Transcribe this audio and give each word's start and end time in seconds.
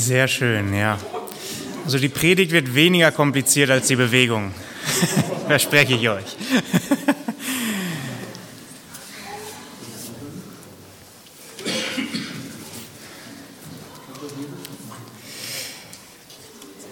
Sehr 0.00 0.28
schön, 0.28 0.72
ja. 0.72 0.98
Also 1.84 1.98
die 1.98 2.08
Predigt 2.08 2.52
wird 2.52 2.74
weniger 2.74 3.12
kompliziert 3.12 3.68
als 3.68 3.86
die 3.88 3.96
Bewegung. 3.96 4.54
Verspreche 5.46 5.92
ich 5.92 6.08
euch. 6.08 6.24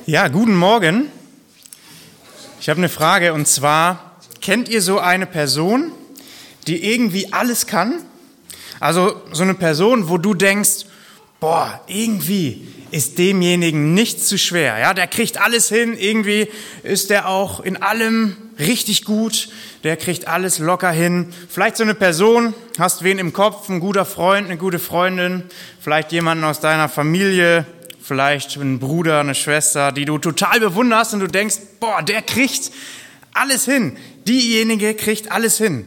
Ja, 0.04 0.28
guten 0.28 0.54
Morgen. 0.54 1.10
Ich 2.60 2.68
habe 2.68 2.76
eine 2.76 2.90
Frage 2.90 3.32
und 3.32 3.48
zwar, 3.48 4.18
kennt 4.42 4.68
ihr 4.68 4.82
so 4.82 4.98
eine 4.98 5.24
Person, 5.24 5.92
die 6.66 6.92
irgendwie 6.92 7.32
alles 7.32 7.66
kann? 7.66 8.02
Also 8.80 9.22
so 9.32 9.44
eine 9.44 9.54
Person, 9.54 10.10
wo 10.10 10.18
du 10.18 10.34
denkst, 10.34 10.87
boah, 11.40 11.80
irgendwie 11.86 12.66
ist 12.90 13.18
demjenigen 13.18 13.94
nichts 13.94 14.26
zu 14.26 14.38
schwer. 14.38 14.78
Ja, 14.78 14.94
der 14.94 15.06
kriegt 15.06 15.38
alles 15.38 15.68
hin. 15.68 15.96
Irgendwie 15.98 16.48
ist 16.82 17.10
der 17.10 17.28
auch 17.28 17.60
in 17.60 17.82
allem 17.82 18.36
richtig 18.58 19.04
gut. 19.04 19.50
Der 19.84 19.96
kriegt 19.96 20.26
alles 20.26 20.58
locker 20.58 20.90
hin. 20.90 21.32
Vielleicht 21.48 21.76
so 21.76 21.84
eine 21.84 21.94
Person, 21.94 22.54
hast 22.78 23.04
wen 23.04 23.18
im 23.18 23.32
Kopf, 23.32 23.68
ein 23.68 23.80
guter 23.80 24.04
Freund, 24.04 24.46
eine 24.46 24.56
gute 24.56 24.78
Freundin, 24.78 25.44
vielleicht 25.80 26.12
jemanden 26.12 26.44
aus 26.44 26.60
deiner 26.60 26.88
Familie, 26.88 27.66
vielleicht 28.02 28.56
einen 28.56 28.78
Bruder, 28.78 29.20
eine 29.20 29.34
Schwester, 29.34 29.92
die 29.92 30.06
du 30.06 30.18
total 30.18 30.60
bewunderst 30.60 31.14
und 31.14 31.20
du 31.20 31.26
denkst, 31.26 31.56
boah, 31.78 32.02
der 32.02 32.22
kriegt 32.22 32.72
alles 33.34 33.66
hin. 33.66 33.96
Diejenige 34.26 34.94
kriegt 34.94 35.30
alles 35.30 35.58
hin. 35.58 35.86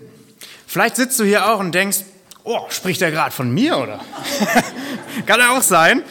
Vielleicht 0.67 0.95
sitzt 0.95 1.20
du 1.20 1.26
hier 1.26 1.52
auch 1.52 1.59
und 1.59 1.73
denkst, 1.73 2.00
oh, 2.44 2.59
spricht 2.70 3.02
er 3.02 3.11
gerade 3.11 3.31
von 3.31 3.52
mir, 3.52 3.78
oder? 3.78 4.00
Kann 5.25 5.39
ja 5.39 5.58
auch 5.58 5.61
sein. 5.61 6.03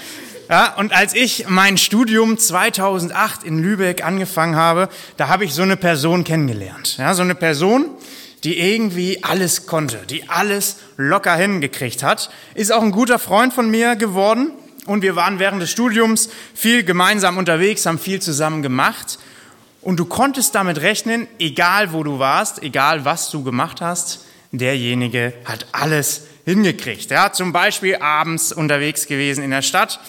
Ja, 0.49 0.75
und 0.75 0.93
als 0.93 1.15
ich 1.15 1.47
mein 1.49 1.79
Studium 1.79 2.37
2008 2.37 3.45
in 3.45 3.63
Lübeck 3.63 4.05
angefangen 4.05 4.57
habe, 4.57 4.89
da 5.17 5.29
habe 5.29 5.45
ich 5.45 5.55
so 5.55 5.63
eine 5.63 5.77
Person 5.77 6.25
kennengelernt. 6.25 6.97
Ja, 6.99 7.15
so 7.15 7.23
eine 7.23 7.37
Person, 7.37 7.87
die 8.43 8.59
irgendwie 8.59 9.23
alles 9.23 9.67
konnte, 9.67 9.99
die 10.09 10.29
alles 10.29 10.79
locker 10.97 11.37
hingekriegt 11.37 12.03
hat, 12.03 12.31
ist 12.55 12.73
auch 12.73 12.83
ein 12.83 12.91
guter 12.91 13.21
Freund 13.21 13.53
von 13.53 13.71
mir 13.71 13.95
geworden. 13.95 14.51
Und 14.87 15.03
wir 15.03 15.15
waren 15.15 15.39
während 15.39 15.63
des 15.63 15.71
Studiums 15.71 16.31
viel 16.53 16.83
gemeinsam 16.83 17.37
unterwegs, 17.37 17.87
haben 17.87 18.01
viel 18.01 18.21
zusammen 18.21 18.63
gemacht. 18.63 19.21
Und 19.83 20.01
du 20.01 20.05
konntest 20.05 20.57
damit 20.57 20.81
rechnen, 20.81 21.29
egal 21.39 21.93
wo 21.93 22.03
du 22.03 22.19
warst, 22.19 22.61
egal 22.63 23.05
was 23.05 23.31
du 23.31 23.45
gemacht 23.45 23.81
hast, 23.81 24.25
derjenige 24.53 25.33
hat 25.45 25.67
alles 25.73 26.23
hingekriegt. 26.45 27.11
Ja, 27.11 27.33
zum 27.33 27.53
Beispiel 27.53 27.97
abends 27.97 28.53
unterwegs 28.53 29.07
gewesen 29.07 29.45
in 29.45 29.51
der 29.51 29.63
Stadt, 29.63 30.01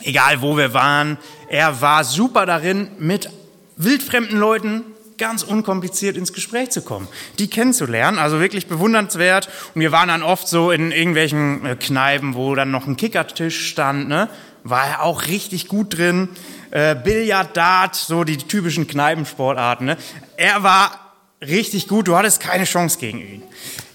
egal 0.00 0.42
wo 0.42 0.56
wir 0.56 0.74
waren. 0.74 1.18
Er 1.48 1.80
war 1.80 2.04
super 2.04 2.46
darin, 2.46 2.88
mit 2.98 3.30
wildfremden 3.76 4.38
Leuten 4.38 4.84
ganz 5.18 5.42
unkompliziert 5.42 6.16
ins 6.16 6.32
Gespräch 6.32 6.70
zu 6.70 6.82
kommen, 6.82 7.08
die 7.38 7.48
kennenzulernen, 7.48 8.18
also 8.18 8.38
wirklich 8.40 8.66
bewundernswert. 8.66 9.48
Und 9.74 9.80
wir 9.80 9.92
waren 9.92 10.08
dann 10.08 10.22
oft 10.22 10.46
so 10.46 10.70
in 10.70 10.92
irgendwelchen 10.92 11.64
äh, 11.64 11.76
Kneipen, 11.76 12.34
wo 12.34 12.54
dann 12.54 12.70
noch 12.70 12.86
ein 12.86 12.96
Kickertisch 12.96 13.66
stand, 13.68 14.08
ne? 14.08 14.28
war 14.62 14.86
er 14.86 15.02
auch 15.02 15.26
richtig 15.26 15.68
gut 15.68 15.96
drin. 15.96 16.28
Äh, 16.70 16.96
Billard, 16.96 17.56
Dart, 17.56 17.94
so 17.94 18.24
die 18.24 18.36
typischen 18.36 18.86
Kneipensportarten. 18.86 19.86
Ne? 19.86 19.96
Er 20.36 20.62
war 20.62 21.05
richtig 21.40 21.88
gut, 21.88 22.08
du 22.08 22.16
hattest 22.16 22.40
keine 22.40 22.64
Chance 22.64 22.98
gegen 22.98 23.18
ihn. 23.18 23.42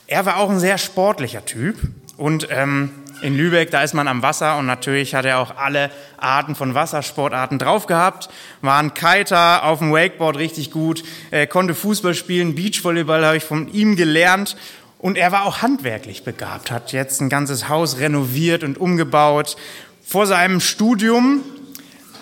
Er 0.07 0.25
war 0.25 0.37
auch 0.37 0.49
ein 0.49 0.59
sehr 0.59 0.77
sportlicher 0.77 1.45
Typ. 1.45 1.77
Und 2.17 2.47
ähm, 2.51 2.91
in 3.21 3.37
Lübeck, 3.37 3.71
da 3.71 3.83
ist 3.83 3.93
man 3.93 4.07
am 4.07 4.21
Wasser. 4.21 4.57
Und 4.57 4.65
natürlich 4.65 5.15
hat 5.15 5.25
er 5.25 5.39
auch 5.39 5.57
alle 5.57 5.91
Arten 6.17 6.55
von 6.55 6.73
Wassersportarten 6.73 7.59
drauf 7.59 7.87
gehabt. 7.87 8.29
War 8.61 8.79
ein 8.79 8.93
Kiter, 8.93 9.63
auf 9.63 9.79
dem 9.79 9.91
Wakeboard 9.91 10.37
richtig 10.37 10.71
gut, 10.71 11.03
er 11.31 11.47
konnte 11.47 11.73
Fußball 11.75 12.13
spielen, 12.13 12.55
Beachvolleyball 12.55 13.25
habe 13.25 13.37
ich 13.37 13.43
von 13.43 13.71
ihm 13.73 13.95
gelernt. 13.95 14.55
Und 14.99 15.17
er 15.17 15.31
war 15.31 15.45
auch 15.45 15.63
handwerklich 15.63 16.23
begabt, 16.23 16.69
hat 16.69 16.91
jetzt 16.91 17.21
ein 17.21 17.29
ganzes 17.29 17.69
Haus 17.69 17.97
renoviert 17.97 18.63
und 18.63 18.77
umgebaut. 18.79 19.57
Vor 20.05 20.27
seinem 20.27 20.59
Studium 20.59 21.41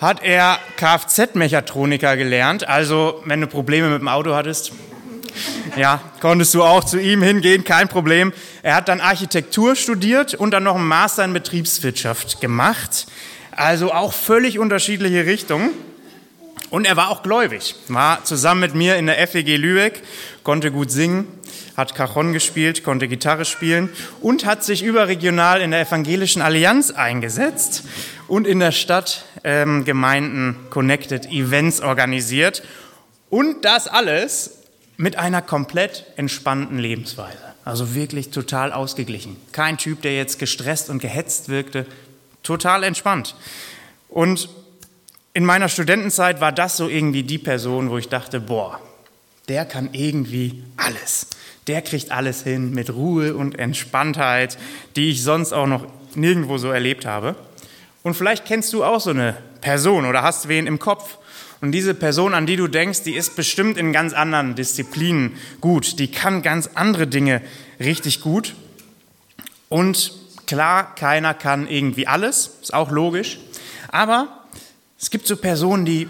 hat 0.00 0.22
er 0.22 0.58
Kfz-Mechatroniker 0.78 2.16
gelernt, 2.16 2.66
also 2.66 3.20
wenn 3.26 3.42
du 3.42 3.46
Probleme 3.46 3.90
mit 3.90 4.00
dem 4.00 4.08
Auto 4.08 4.34
hattest, 4.34 4.72
ja, 5.76 6.00
konntest 6.20 6.54
du 6.54 6.62
auch 6.62 6.84
zu 6.84 6.98
ihm 6.98 7.22
hingehen, 7.22 7.64
kein 7.64 7.88
Problem. 7.88 8.32
Er 8.62 8.74
hat 8.74 8.88
dann 8.88 9.00
Architektur 9.00 9.76
studiert 9.76 10.34
und 10.34 10.50
dann 10.52 10.64
noch 10.64 10.76
einen 10.76 10.86
Master 10.86 11.24
in 11.24 11.32
Betriebswirtschaft 11.32 12.40
gemacht. 12.40 13.06
Also 13.52 13.92
auch 13.92 14.12
völlig 14.12 14.58
unterschiedliche 14.58 15.26
Richtungen. 15.26 15.70
Und 16.70 16.86
er 16.86 16.96
war 16.96 17.10
auch 17.10 17.24
gläubig, 17.24 17.74
war 17.88 18.24
zusammen 18.24 18.60
mit 18.60 18.74
mir 18.76 18.96
in 18.96 19.06
der 19.06 19.26
FEG 19.26 19.56
Lübeck, 19.56 20.02
konnte 20.44 20.70
gut 20.70 20.92
singen, 20.92 21.26
hat 21.76 21.96
Cajon 21.96 22.32
gespielt, 22.32 22.84
konnte 22.84 23.08
Gitarre 23.08 23.44
spielen 23.44 23.88
und 24.20 24.46
hat 24.46 24.62
sich 24.62 24.84
überregional 24.84 25.60
in 25.62 25.72
der 25.72 25.80
Evangelischen 25.80 26.42
Allianz 26.42 26.92
eingesetzt 26.92 27.82
und 28.28 28.46
in 28.46 28.60
der 28.60 28.70
Stadt 28.70 29.24
ähm, 29.42 29.84
Gemeinden 29.84 30.56
Connected 30.70 31.26
Events 31.26 31.80
organisiert. 31.80 32.62
Und 33.30 33.64
das 33.64 33.88
alles 33.88 34.59
mit 35.00 35.16
einer 35.16 35.40
komplett 35.40 36.04
entspannten 36.16 36.78
Lebensweise. 36.78 37.38
Also 37.64 37.94
wirklich 37.94 38.28
total 38.30 38.70
ausgeglichen. 38.70 39.38
Kein 39.50 39.78
Typ, 39.78 40.02
der 40.02 40.14
jetzt 40.14 40.38
gestresst 40.38 40.90
und 40.90 41.00
gehetzt 41.00 41.48
wirkte. 41.48 41.86
Total 42.42 42.84
entspannt. 42.84 43.34
Und 44.10 44.50
in 45.32 45.46
meiner 45.46 45.70
Studentenzeit 45.70 46.42
war 46.42 46.52
das 46.52 46.76
so 46.76 46.86
irgendwie 46.86 47.22
die 47.22 47.38
Person, 47.38 47.88
wo 47.88 47.96
ich 47.96 48.10
dachte, 48.10 48.40
boah, 48.40 48.78
der 49.48 49.64
kann 49.64 49.88
irgendwie 49.92 50.62
alles. 50.76 51.28
Der 51.66 51.80
kriegt 51.80 52.10
alles 52.10 52.42
hin 52.42 52.72
mit 52.72 52.92
Ruhe 52.92 53.34
und 53.34 53.58
Entspanntheit, 53.58 54.58
die 54.96 55.10
ich 55.10 55.22
sonst 55.22 55.54
auch 55.54 55.66
noch 55.66 55.86
nirgendwo 56.14 56.58
so 56.58 56.68
erlebt 56.68 57.06
habe. 57.06 57.36
Und 58.02 58.14
vielleicht 58.14 58.44
kennst 58.44 58.74
du 58.74 58.84
auch 58.84 59.00
so 59.00 59.10
eine 59.10 59.34
Person 59.62 60.04
oder 60.04 60.22
hast 60.22 60.48
wen 60.48 60.66
im 60.66 60.78
Kopf, 60.78 61.16
und 61.60 61.72
diese 61.72 61.94
Person, 61.94 62.32
an 62.32 62.46
die 62.46 62.56
du 62.56 62.68
denkst, 62.68 63.02
die 63.02 63.14
ist 63.14 63.36
bestimmt 63.36 63.76
in 63.76 63.92
ganz 63.92 64.14
anderen 64.14 64.54
Disziplinen 64.54 65.36
gut. 65.60 65.98
Die 65.98 66.10
kann 66.10 66.42
ganz 66.42 66.70
andere 66.74 67.06
Dinge 67.06 67.42
richtig 67.78 68.22
gut. 68.22 68.54
Und 69.68 70.12
klar, 70.46 70.94
keiner 70.94 71.34
kann 71.34 71.68
irgendwie 71.68 72.06
alles, 72.06 72.52
ist 72.62 72.72
auch 72.72 72.90
logisch. 72.90 73.38
Aber 73.88 74.46
es 74.98 75.10
gibt 75.10 75.26
so 75.26 75.36
Personen, 75.36 75.84
die, 75.84 76.08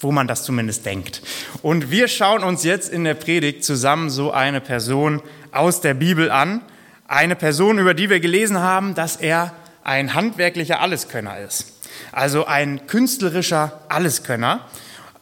wo 0.00 0.12
man 0.12 0.28
das 0.28 0.44
zumindest 0.44 0.84
denkt. 0.84 1.22
Und 1.62 1.90
wir 1.90 2.06
schauen 2.06 2.44
uns 2.44 2.62
jetzt 2.62 2.90
in 2.90 3.04
der 3.04 3.14
Predigt 3.14 3.64
zusammen 3.64 4.10
so 4.10 4.32
eine 4.32 4.60
Person 4.60 5.22
aus 5.50 5.80
der 5.80 5.94
Bibel 5.94 6.30
an. 6.30 6.60
Eine 7.08 7.36
Person, 7.36 7.78
über 7.78 7.94
die 7.94 8.10
wir 8.10 8.20
gelesen 8.20 8.58
haben, 8.58 8.94
dass 8.94 9.16
er 9.16 9.54
ein 9.82 10.12
handwerklicher 10.12 10.80
Alleskönner 10.80 11.38
ist 11.38 11.75
also 12.12 12.46
ein 12.46 12.86
künstlerischer 12.86 13.80
Alleskönner. 13.88 14.66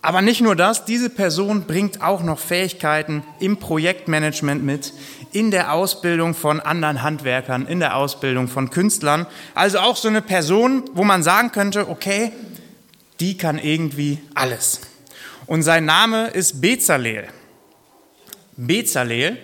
Aber 0.02 0.20
nicht 0.20 0.42
nur 0.42 0.54
das, 0.54 0.84
diese 0.84 1.08
Person 1.08 1.62
bringt 1.62 2.02
auch 2.02 2.22
noch 2.22 2.38
Fähigkeiten 2.38 3.22
im 3.40 3.56
Projektmanagement 3.56 4.62
mit, 4.62 4.92
in 5.32 5.50
der 5.50 5.72
Ausbildung 5.72 6.34
von 6.34 6.60
anderen 6.60 7.02
Handwerkern, 7.02 7.66
in 7.66 7.80
der 7.80 7.96
Ausbildung 7.96 8.48
von 8.48 8.68
Künstlern. 8.68 9.26
Also 9.54 9.78
auch 9.78 9.96
so 9.96 10.08
eine 10.08 10.20
Person, 10.20 10.84
wo 10.92 11.04
man 11.04 11.22
sagen 11.22 11.52
könnte, 11.52 11.88
okay, 11.88 12.32
die 13.20 13.38
kann 13.38 13.58
irgendwie 13.58 14.18
alles. 14.34 14.82
Und 15.46 15.62
sein 15.62 15.86
Name 15.86 16.28
ist 16.28 16.60
Bezalel. 16.60 17.28
Bezalel. 18.56 19.38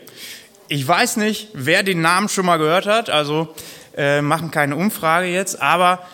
Ich 0.69 0.87
weiß 0.87 1.17
nicht, 1.17 1.49
wer 1.55 1.83
den 1.83 2.01
Namen 2.01 2.29
schon 2.29 2.47
mal 2.47 2.59
gehört 2.59 2.87
hat, 2.87 3.11
also 3.11 3.55
äh, 3.97 4.23
machen 4.23 4.51
keine 4.51 4.77
Umfrage 4.77 5.27
jetzt, 5.27 5.61
aber 5.61 6.07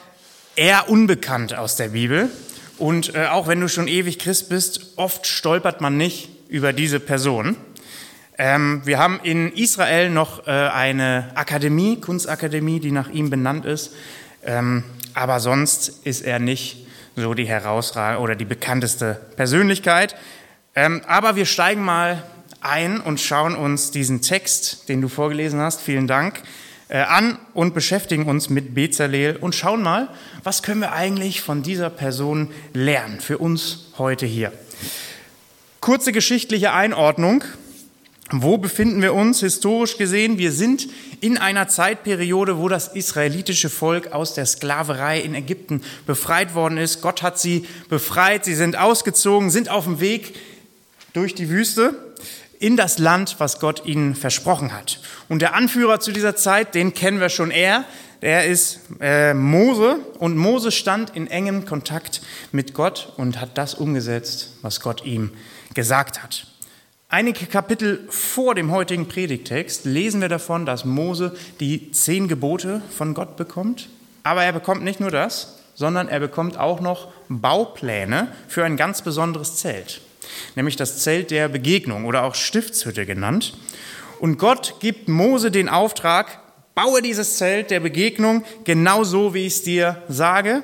eher 0.57 0.89
unbekannt 0.89 1.55
aus 1.55 1.77
der 1.77 1.89
Bibel. 1.89 2.31
Und 2.79 3.15
äh, 3.15 3.27
auch 3.27 3.47
wenn 3.47 3.61
du 3.61 3.69
schon 3.69 3.89
ewig 3.89 4.19
Christ 4.19 4.49
bist, 4.49 4.93
oft 4.97 5.27
stolpert 5.27 5.81
man 5.81 5.97
nicht 5.97 6.29
über 6.49 6.73
diese 6.73 7.01
Person. 7.01 7.57
Ähm, 8.39 8.83
wir 8.85 8.99
haben 8.99 9.21
in 9.23 9.53
Israel 9.53 10.11
noch 10.11 10.47
äh, 10.47 10.51
eine 10.51 11.31
Akademie, 11.35 12.01
Kunstakademie, 12.01 12.81
die 12.81 12.93
nach 12.93 13.09
ihm 13.09 13.31
benannt 13.31 13.65
ist. 13.65 13.95
Ähm, 14.45 14.85
aber 15.15 15.41
sonst 15.41 16.05
ist 16.05 16.21
er 16.23 16.39
nicht 16.39 16.87
so 17.17 17.33
die 17.33 17.47
herausragende 17.47 18.23
oder 18.23 18.35
die 18.35 18.45
bekannteste 18.45 19.19
Persönlichkeit. 19.37 20.15
Ähm, 20.75 21.01
aber 21.07 21.37
wir 21.37 21.47
steigen 21.47 21.83
mal 21.83 22.23
ein 22.61 23.01
und 23.01 23.21
schauen 23.21 23.55
uns 23.55 23.91
diesen 23.91 24.21
Text, 24.21 24.89
den 24.91 25.01
du 25.01 25.09
vorgelesen 25.09 25.61
hast, 25.61 25.81
vielen 25.81 26.07
Dank, 26.07 26.43
an 26.89 27.39
und 27.53 27.75
beschäftigen 27.75 28.27
uns 28.27 28.49
mit 28.49 28.75
Bezalel 28.75 29.37
und 29.37 29.55
schauen 29.55 29.83
mal, 29.83 30.09
was 30.45 30.63
können 30.63 30.81
wir 30.81 30.93
eigentlich 30.93 31.41
von 31.41 31.63
dieser 31.63 31.91
Person 31.91 32.51
lernen 32.75 33.21
für 33.21 33.39
uns 33.39 33.87
heute 33.99 34.27
hier. 34.27 34.53
Kurze 35.81 36.13
geschichtliche 36.13 36.73
Einordnung. 36.73 37.45
Wo 38.33 38.59
befinden 38.59 39.03
wir 39.03 39.15
uns 39.15 39.39
historisch 39.39 39.99
gesehen? 39.99 40.37
Wir 40.37 40.51
sind 40.51 40.89
in 41.21 41.39
einer 41.39 41.69
Zeitperiode, 41.69 42.59
wo 42.59 42.69
das 42.69 42.89
israelitische 42.89 43.71
Volk 43.71 44.13
aus 44.13 44.35
der 44.35 44.47
Sklaverei 44.47 45.21
in 45.21 45.37
Ägypten 45.37 45.83
befreit 46.07 46.57
worden 46.57 46.77
ist. 46.77 47.03
Gott 47.03 47.23
hat 47.23 47.39
sie 47.39 47.67
befreit, 47.89 48.45
sie 48.45 48.57
sind 48.57 48.77
ausgezogen, 48.77 49.51
sind 49.51 49.69
auf 49.69 49.85
dem 49.85 50.01
Weg 50.01 50.35
durch 51.13 51.37
die 51.37 51.49
Wüste 51.51 51.95
in 52.59 52.77
das 52.77 52.99
Land, 52.99 53.37
was 53.39 53.61
Gott 53.61 53.85
ihnen 53.87 54.15
versprochen 54.15 54.73
hat. 54.73 55.01
Und 55.29 55.43
der 55.43 55.55
Anführer 55.55 56.01
zu 56.01 56.13
dieser 56.13 56.37
Zeit, 56.37 56.75
den 56.75 56.95
kennen 56.95 57.21
wir 57.21 57.29
schon 57.29 57.51
eher, 57.51 57.85
der 58.23 58.47
ist 58.47 58.81
äh, 59.01 59.35
Mose 59.35 59.99
und 60.19 60.37
Mose 60.37 60.73
stand 60.73 61.15
in 61.15 61.27
engem 61.27 61.67
Kontakt 61.67 62.23
mit 62.51 62.75
Gott 62.75 63.13
und 63.17 63.41
hat 63.41 63.59
das 63.59 63.75
umgesetzt, 63.75 64.55
was 64.63 64.81
Gott 64.81 65.05
ihm 65.05 65.33
gesagt 65.75 66.23
hat. 66.23 66.47
Einige 67.09 67.47
Kapitel 67.47 68.05
vor 68.09 68.55
dem 68.55 68.73
heutigen 68.73 69.07
Predigtext 69.07 69.85
lesen 69.85 70.21
wir 70.21 70.29
davon, 70.29 70.67
dass 70.67 70.85
Mose 70.85 71.37
die 71.61 71.93
zehn 71.93 72.27
Gebote 72.27 72.83
von 72.97 73.15
Gott 73.15 73.37
bekommt. 73.37 73.89
Aber 74.25 74.43
er 74.43 74.53
bekommt 74.53 74.83
nicht 74.83 74.99
nur 74.99 75.13
das, 75.13 75.61
sondern 75.77 76.09
er 76.09 76.19
bekommt 76.19 76.59
auch 76.59 76.81
noch 76.81 77.13
Baupläne 77.29 78.33
für 78.49 78.65
ein 78.65 78.77
ganz 78.77 79.03
besonderes 79.03 79.57
Zelt, 79.57 80.01
nämlich 80.55 80.77
das 80.77 80.99
Zelt 80.99 81.31
der 81.31 81.49
Begegnung 81.49 82.05
oder 82.05 82.25
auch 82.25 82.35
Stiftshütte 82.35 83.07
genannt. 83.07 83.57
Und 84.21 84.39
Gott 84.39 84.77
gibt 84.81 85.09
Mose 85.09 85.51
den 85.51 85.69
Auftrag, 85.69 86.41
baue 86.75 87.03
dieses 87.03 87.37
Zelt 87.37 87.71
der 87.71 87.81
Begegnung 87.81 88.45
genauso, 88.65 89.35
wie 89.35 89.47
ich 89.47 89.55
es 89.55 89.63
dir 89.63 90.03
sage. 90.09 90.63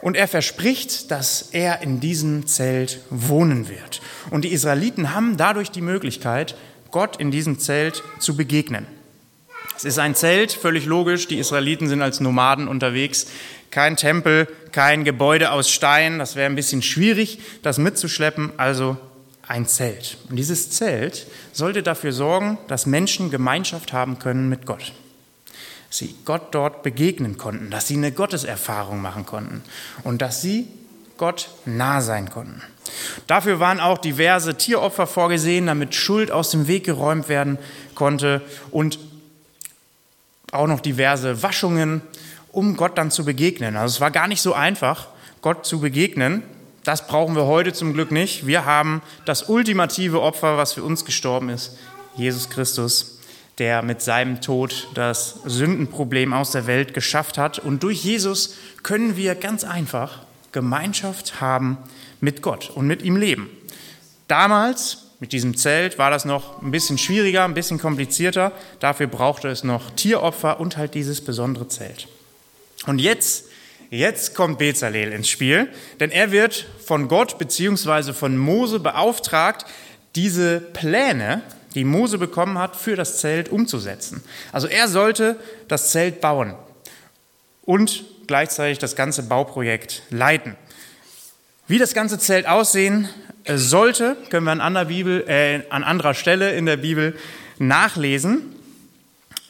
Und 0.00 0.16
er 0.16 0.26
verspricht, 0.26 1.10
dass 1.10 1.50
er 1.52 1.82
in 1.82 2.00
diesem 2.00 2.46
Zelt 2.46 3.00
wohnen 3.10 3.68
wird. 3.68 4.00
Und 4.30 4.44
die 4.44 4.52
Israeliten 4.52 5.14
haben 5.14 5.36
dadurch 5.36 5.70
die 5.70 5.80
Möglichkeit, 5.80 6.56
Gott 6.90 7.18
in 7.18 7.30
diesem 7.30 7.58
Zelt 7.58 8.02
zu 8.18 8.36
begegnen. 8.36 8.86
Es 9.82 9.86
ist 9.86 9.98
ein 9.98 10.14
Zelt, 10.14 10.52
völlig 10.52 10.86
logisch. 10.86 11.26
Die 11.26 11.40
Israeliten 11.40 11.88
sind 11.88 12.02
als 12.02 12.20
Nomaden 12.20 12.68
unterwegs. 12.68 13.26
Kein 13.72 13.96
Tempel, 13.96 14.46
kein 14.70 15.02
Gebäude 15.02 15.50
aus 15.50 15.70
Stein. 15.70 16.20
Das 16.20 16.36
wäre 16.36 16.46
ein 16.46 16.54
bisschen 16.54 16.82
schwierig, 16.82 17.40
das 17.62 17.78
mitzuschleppen. 17.78 18.52
Also 18.58 18.96
ein 19.48 19.66
Zelt. 19.66 20.18
Und 20.30 20.36
dieses 20.36 20.70
Zelt 20.70 21.26
sollte 21.52 21.82
dafür 21.82 22.12
sorgen, 22.12 22.58
dass 22.68 22.86
Menschen 22.86 23.32
Gemeinschaft 23.32 23.92
haben 23.92 24.20
können 24.20 24.48
mit 24.48 24.66
Gott. 24.66 24.92
Sie 25.90 26.14
Gott 26.24 26.54
dort 26.54 26.84
begegnen 26.84 27.36
konnten, 27.36 27.68
dass 27.70 27.88
sie 27.88 27.96
eine 27.96 28.12
Gotteserfahrung 28.12 29.02
machen 29.02 29.26
konnten 29.26 29.64
und 30.04 30.22
dass 30.22 30.42
sie 30.42 30.68
Gott 31.16 31.48
nah 31.64 32.00
sein 32.00 32.30
konnten. 32.30 32.62
Dafür 33.26 33.58
waren 33.58 33.80
auch 33.80 33.98
diverse 33.98 34.56
Tieropfer 34.56 35.08
vorgesehen, 35.08 35.66
damit 35.66 35.96
Schuld 35.96 36.30
aus 36.30 36.50
dem 36.50 36.68
Weg 36.68 36.84
geräumt 36.84 37.28
werden 37.28 37.58
konnte 37.96 38.42
und 38.70 39.00
auch 40.52 40.66
noch 40.68 40.80
diverse 40.80 41.42
Waschungen, 41.42 42.02
um 42.52 42.76
Gott 42.76 42.96
dann 42.96 43.10
zu 43.10 43.24
begegnen. 43.24 43.76
Also 43.76 43.96
es 43.96 44.00
war 44.00 44.10
gar 44.10 44.28
nicht 44.28 44.42
so 44.42 44.54
einfach, 44.54 45.08
Gott 45.40 45.66
zu 45.66 45.80
begegnen. 45.80 46.42
Das 46.84 47.06
brauchen 47.06 47.34
wir 47.34 47.46
heute 47.46 47.72
zum 47.72 47.94
Glück 47.94 48.10
nicht. 48.10 48.46
Wir 48.46 48.64
haben 48.64 49.02
das 49.24 49.48
ultimative 49.48 50.20
Opfer, 50.20 50.58
was 50.58 50.74
für 50.74 50.82
uns 50.82 51.04
gestorben 51.04 51.48
ist, 51.48 51.78
Jesus 52.16 52.50
Christus, 52.50 53.18
der 53.58 53.82
mit 53.82 54.02
seinem 54.02 54.40
Tod 54.40 54.88
das 54.94 55.40
Sündenproblem 55.44 56.32
aus 56.32 56.50
der 56.50 56.66
Welt 56.66 56.92
geschafft 56.94 57.38
hat. 57.38 57.58
Und 57.58 57.82
durch 57.82 58.04
Jesus 58.04 58.56
können 58.82 59.16
wir 59.16 59.34
ganz 59.34 59.64
einfach 59.64 60.20
Gemeinschaft 60.52 61.40
haben 61.40 61.78
mit 62.20 62.42
Gott 62.42 62.68
und 62.70 62.86
mit 62.86 63.02
ihm 63.02 63.16
leben. 63.16 63.48
Damals 64.28 65.11
mit 65.22 65.30
diesem 65.30 65.56
Zelt 65.56 65.98
war 65.98 66.10
das 66.10 66.24
noch 66.24 66.60
ein 66.62 66.72
bisschen 66.72 66.98
schwieriger, 66.98 67.44
ein 67.44 67.54
bisschen 67.54 67.78
komplizierter. 67.78 68.50
Dafür 68.80 69.06
brauchte 69.06 69.46
es 69.46 69.62
noch 69.62 69.92
Tieropfer 69.92 70.58
und 70.58 70.76
halt 70.76 70.94
dieses 70.94 71.20
besondere 71.20 71.68
Zelt. 71.68 72.08
Und 72.88 72.98
jetzt, 72.98 73.44
jetzt 73.88 74.34
kommt 74.34 74.58
Bezalel 74.58 75.12
ins 75.12 75.28
Spiel, 75.28 75.68
denn 76.00 76.10
er 76.10 76.32
wird 76.32 76.66
von 76.84 77.06
Gott 77.06 77.38
bzw. 77.38 78.14
von 78.14 78.36
Mose 78.36 78.80
beauftragt, 78.80 79.64
diese 80.16 80.58
Pläne, 80.58 81.42
die 81.76 81.84
Mose 81.84 82.18
bekommen 82.18 82.58
hat, 82.58 82.74
für 82.74 82.96
das 82.96 83.18
Zelt 83.18 83.48
umzusetzen. 83.48 84.24
Also 84.50 84.66
er 84.66 84.88
sollte 84.88 85.36
das 85.68 85.92
Zelt 85.92 86.20
bauen 86.20 86.56
und 87.64 88.04
gleichzeitig 88.26 88.80
das 88.80 88.96
ganze 88.96 89.22
Bauprojekt 89.22 90.02
leiten. 90.10 90.56
Wie 91.68 91.78
das 91.78 91.94
ganze 91.94 92.18
Zelt 92.18 92.48
aussehen 92.48 93.08
sollte, 93.46 94.16
können 94.30 94.44
wir 94.44 94.52
an 94.52 94.60
anderer, 94.60 94.84
Bibel, 94.86 95.24
äh, 95.26 95.62
an 95.70 95.84
anderer 95.84 96.14
Stelle 96.14 96.52
in 96.52 96.66
der 96.66 96.76
Bibel 96.76 97.16
nachlesen. 97.58 98.54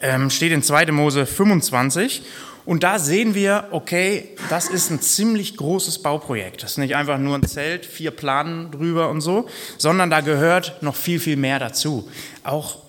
Ähm, 0.01 0.31
steht 0.31 0.53
in 0.53 0.63
2. 0.63 0.87
Mose 0.93 1.27
25. 1.27 2.23
Und 2.65 2.85
da 2.85 2.99
sehen 2.99 3.35
wir, 3.35 3.69
okay, 3.73 4.37
das 4.49 4.69
ist 4.69 4.91
ein 4.91 5.01
ziemlich 5.01 5.57
großes 5.57 6.01
Bauprojekt. 6.03 6.63
Das 6.63 6.73
ist 6.73 6.79
nicht 6.79 6.95
einfach 6.95 7.19
nur 7.19 7.37
ein 7.37 7.43
Zelt, 7.43 7.85
vier 7.85 8.13
Planen 8.13 8.71
drüber 8.71 9.09
und 9.09 9.21
so, 9.21 9.49
sondern 9.79 10.11
da 10.11 10.21
gehört 10.21 10.81
noch 10.83 10.95
viel, 10.95 11.19
viel 11.19 11.37
mehr 11.37 11.59
dazu. 11.59 12.09
Auch 12.45 12.82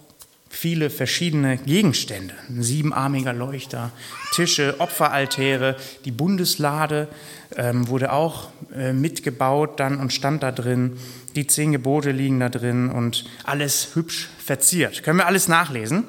viele 0.54 0.90
verschiedene 0.90 1.58
Gegenstände. 1.58 2.34
Ein 2.48 2.62
siebenarmiger 2.62 3.34
Leuchter, 3.34 3.92
Tische, 4.34 4.76
Opferaltäre, 4.78 5.76
die 6.06 6.12
Bundeslade 6.12 7.08
ähm, 7.58 7.88
wurde 7.88 8.12
auch 8.12 8.50
äh, 8.74 8.94
mitgebaut 8.94 9.80
dann 9.80 10.00
und 10.00 10.14
stand 10.14 10.44
da 10.44 10.52
drin. 10.52 10.98
Die 11.36 11.48
zehn 11.48 11.72
Gebote 11.72 12.12
liegen 12.12 12.40
da 12.40 12.50
drin 12.50 12.90
und 12.90 13.26
alles 13.44 13.96
hübsch 13.96 14.30
verziert. 14.38 15.04
Können 15.04 15.18
wir 15.18 15.26
alles 15.26 15.48
nachlesen. 15.48 16.06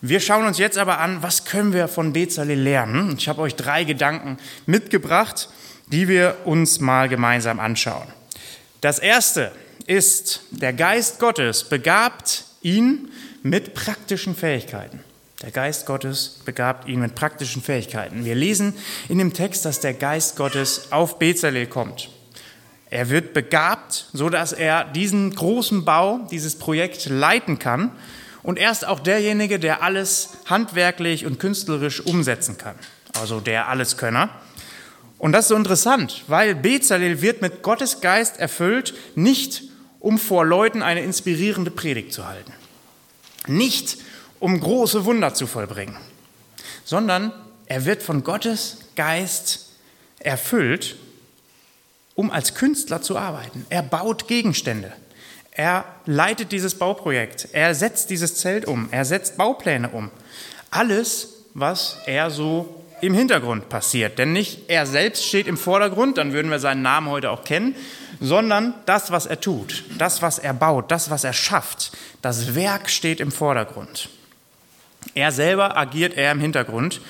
Wir 0.00 0.20
schauen 0.20 0.46
uns 0.46 0.58
jetzt 0.58 0.78
aber 0.78 1.00
an, 1.00 1.22
was 1.22 1.44
können 1.44 1.72
wir 1.72 1.88
von 1.88 2.12
Bezalel 2.12 2.60
lernen. 2.60 3.16
Ich 3.18 3.28
habe 3.28 3.42
euch 3.42 3.56
drei 3.56 3.84
Gedanken 3.84 4.38
mitgebracht, 4.66 5.48
die 5.88 6.06
wir 6.06 6.36
uns 6.44 6.78
mal 6.78 7.08
gemeinsam 7.08 7.58
anschauen. 7.58 8.06
Das 8.80 9.00
erste 9.00 9.50
ist, 9.86 10.42
der 10.50 10.72
Geist 10.72 11.18
Gottes 11.18 11.64
begabt 11.64 12.44
ihn 12.62 13.10
mit 13.42 13.74
praktischen 13.74 14.34
Fähigkeiten. 14.34 15.00
Der 15.42 15.50
Geist 15.50 15.86
Gottes 15.86 16.40
begabt 16.44 16.88
ihn 16.88 17.00
mit 17.00 17.16
praktischen 17.16 17.62
Fähigkeiten. 17.62 18.24
Wir 18.24 18.36
lesen 18.36 18.74
in 19.08 19.18
dem 19.18 19.32
Text, 19.32 19.64
dass 19.64 19.80
der 19.80 19.94
Geist 19.94 20.36
Gottes 20.36 20.92
auf 20.92 21.18
Bezalel 21.18 21.66
kommt. 21.66 22.10
Er 22.90 23.08
wird 23.08 23.32
begabt, 23.32 24.06
so 24.12 24.28
dass 24.28 24.52
er 24.52 24.84
diesen 24.84 25.34
großen 25.34 25.84
Bau, 25.84 26.28
dieses 26.30 26.56
Projekt 26.58 27.06
leiten 27.06 27.58
kann. 27.58 27.90
Und 28.42 28.58
er 28.58 28.70
ist 28.70 28.86
auch 28.86 29.00
derjenige, 29.00 29.58
der 29.58 29.82
alles 29.82 30.30
handwerklich 30.46 31.26
und 31.26 31.40
künstlerisch 31.40 32.00
umsetzen 32.00 32.58
kann. 32.58 32.76
Also 33.18 33.40
der 33.40 33.68
Alleskönner. 33.68 34.28
Und 35.18 35.32
das 35.32 35.46
ist 35.46 35.48
so 35.48 35.56
interessant, 35.56 36.24
weil 36.28 36.54
Bezalel 36.54 37.22
wird 37.22 37.42
mit 37.42 37.62
Gottes 37.62 38.00
Geist 38.00 38.38
erfüllt, 38.38 38.94
nicht 39.14 39.62
um 39.98 40.18
vor 40.18 40.44
Leuten 40.44 40.82
eine 40.82 41.02
inspirierende 41.02 41.70
Predigt 41.70 42.12
zu 42.12 42.26
halten. 42.28 42.52
Nicht 43.46 43.98
um 44.40 44.58
große 44.60 45.04
Wunder 45.04 45.34
zu 45.34 45.46
vollbringen, 45.46 45.96
sondern 46.84 47.32
er 47.66 47.84
wird 47.84 48.02
von 48.02 48.24
Gottes 48.24 48.78
Geist 48.96 49.70
erfüllt, 50.18 50.96
um 52.14 52.30
als 52.30 52.54
Künstler 52.54 53.02
zu 53.02 53.16
arbeiten. 53.16 53.66
Er 53.70 53.82
baut 53.82 54.28
Gegenstände. 54.28 54.92
Er 55.50 55.84
leitet 56.06 56.52
dieses 56.52 56.74
Bauprojekt. 56.74 57.48
Er 57.52 57.74
setzt 57.74 58.10
dieses 58.10 58.36
Zelt 58.36 58.64
um. 58.64 58.88
Er 58.90 59.04
setzt 59.04 59.36
Baupläne 59.36 59.90
um. 59.90 60.10
Alles, 60.70 61.28
was 61.54 61.98
er 62.06 62.30
so 62.30 62.82
im 63.02 63.14
Hintergrund 63.14 63.68
passiert. 63.68 64.18
Denn 64.18 64.32
nicht 64.32 64.70
er 64.70 64.86
selbst 64.86 65.26
steht 65.26 65.46
im 65.46 65.58
Vordergrund, 65.58 66.16
dann 66.18 66.32
würden 66.32 66.50
wir 66.50 66.58
seinen 66.58 66.82
Namen 66.82 67.08
heute 67.08 67.30
auch 67.30 67.44
kennen, 67.44 67.74
sondern 68.22 68.74
das, 68.86 69.10
was 69.10 69.26
er 69.26 69.40
tut, 69.40 69.84
das, 69.98 70.22
was 70.22 70.38
er 70.38 70.54
baut, 70.54 70.92
das, 70.92 71.10
was 71.10 71.24
er 71.24 71.32
schafft. 71.32 71.90
Das 72.22 72.54
Werk 72.54 72.88
steht 72.88 73.18
im 73.18 73.32
Vordergrund. 73.32 74.08
Er 75.14 75.32
selber 75.32 75.76
agiert 75.76 76.14
er 76.16 76.30
im 76.30 76.38
Hintergrund. 76.38 77.00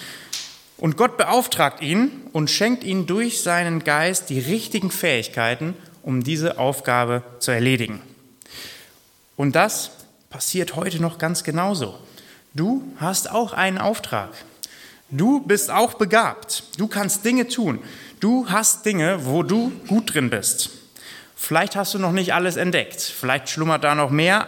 Und 0.78 0.96
Gott 0.96 1.18
beauftragt 1.18 1.82
ihn 1.82 2.10
und 2.32 2.50
schenkt 2.50 2.82
ihm 2.82 3.06
durch 3.06 3.42
seinen 3.42 3.84
Geist 3.84 4.30
die 4.30 4.40
richtigen 4.40 4.90
Fähigkeiten, 4.90 5.74
um 6.02 6.24
diese 6.24 6.58
Aufgabe 6.58 7.22
zu 7.40 7.50
erledigen. 7.50 8.00
Und 9.36 9.54
das 9.54 9.90
passiert 10.30 10.76
heute 10.76 11.00
noch 11.00 11.18
ganz 11.18 11.44
genauso. 11.44 11.98
Du 12.54 12.82
hast 12.96 13.30
auch 13.30 13.52
einen 13.52 13.78
Auftrag. 13.78 14.30
Du 15.10 15.40
bist 15.40 15.70
auch 15.70 15.94
begabt. 15.94 16.64
Du 16.78 16.86
kannst 16.86 17.22
Dinge 17.26 17.48
tun. 17.48 17.80
Du 18.18 18.48
hast 18.48 18.86
Dinge, 18.86 19.26
wo 19.26 19.42
du 19.42 19.72
gut 19.86 20.14
drin 20.14 20.30
bist. 20.30 20.81
Vielleicht 21.42 21.74
hast 21.74 21.92
du 21.92 21.98
noch 21.98 22.12
nicht 22.12 22.34
alles 22.34 22.54
entdeckt. 22.54 23.00
Vielleicht 23.00 23.48
schlummert 23.48 23.82
da 23.82 23.96
noch 23.96 24.10
mehr, 24.10 24.46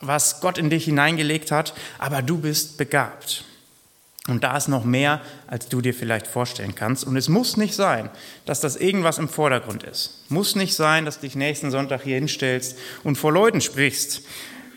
was 0.00 0.40
Gott 0.40 0.56
in 0.56 0.70
dich 0.70 0.86
hineingelegt 0.86 1.50
hat, 1.50 1.74
aber 1.98 2.22
du 2.22 2.38
bist 2.38 2.78
begabt. 2.78 3.44
Und 4.26 4.42
da 4.42 4.56
ist 4.56 4.68
noch 4.68 4.84
mehr, 4.84 5.20
als 5.48 5.68
du 5.68 5.82
dir 5.82 5.92
vielleicht 5.92 6.26
vorstellen 6.26 6.74
kannst. 6.74 7.04
Und 7.04 7.18
es 7.18 7.28
muss 7.28 7.58
nicht 7.58 7.74
sein, 7.74 8.08
dass 8.46 8.62
das 8.62 8.76
irgendwas 8.76 9.18
im 9.18 9.28
Vordergrund 9.28 9.82
ist. 9.82 10.24
Muss 10.30 10.56
nicht 10.56 10.74
sein, 10.74 11.04
dass 11.04 11.16
du 11.16 11.26
dich 11.26 11.36
nächsten 11.36 11.70
Sonntag 11.70 12.04
hier 12.04 12.16
hinstellst 12.16 12.78
und 13.02 13.16
vor 13.16 13.30
Leuten 13.30 13.60
sprichst. 13.60 14.22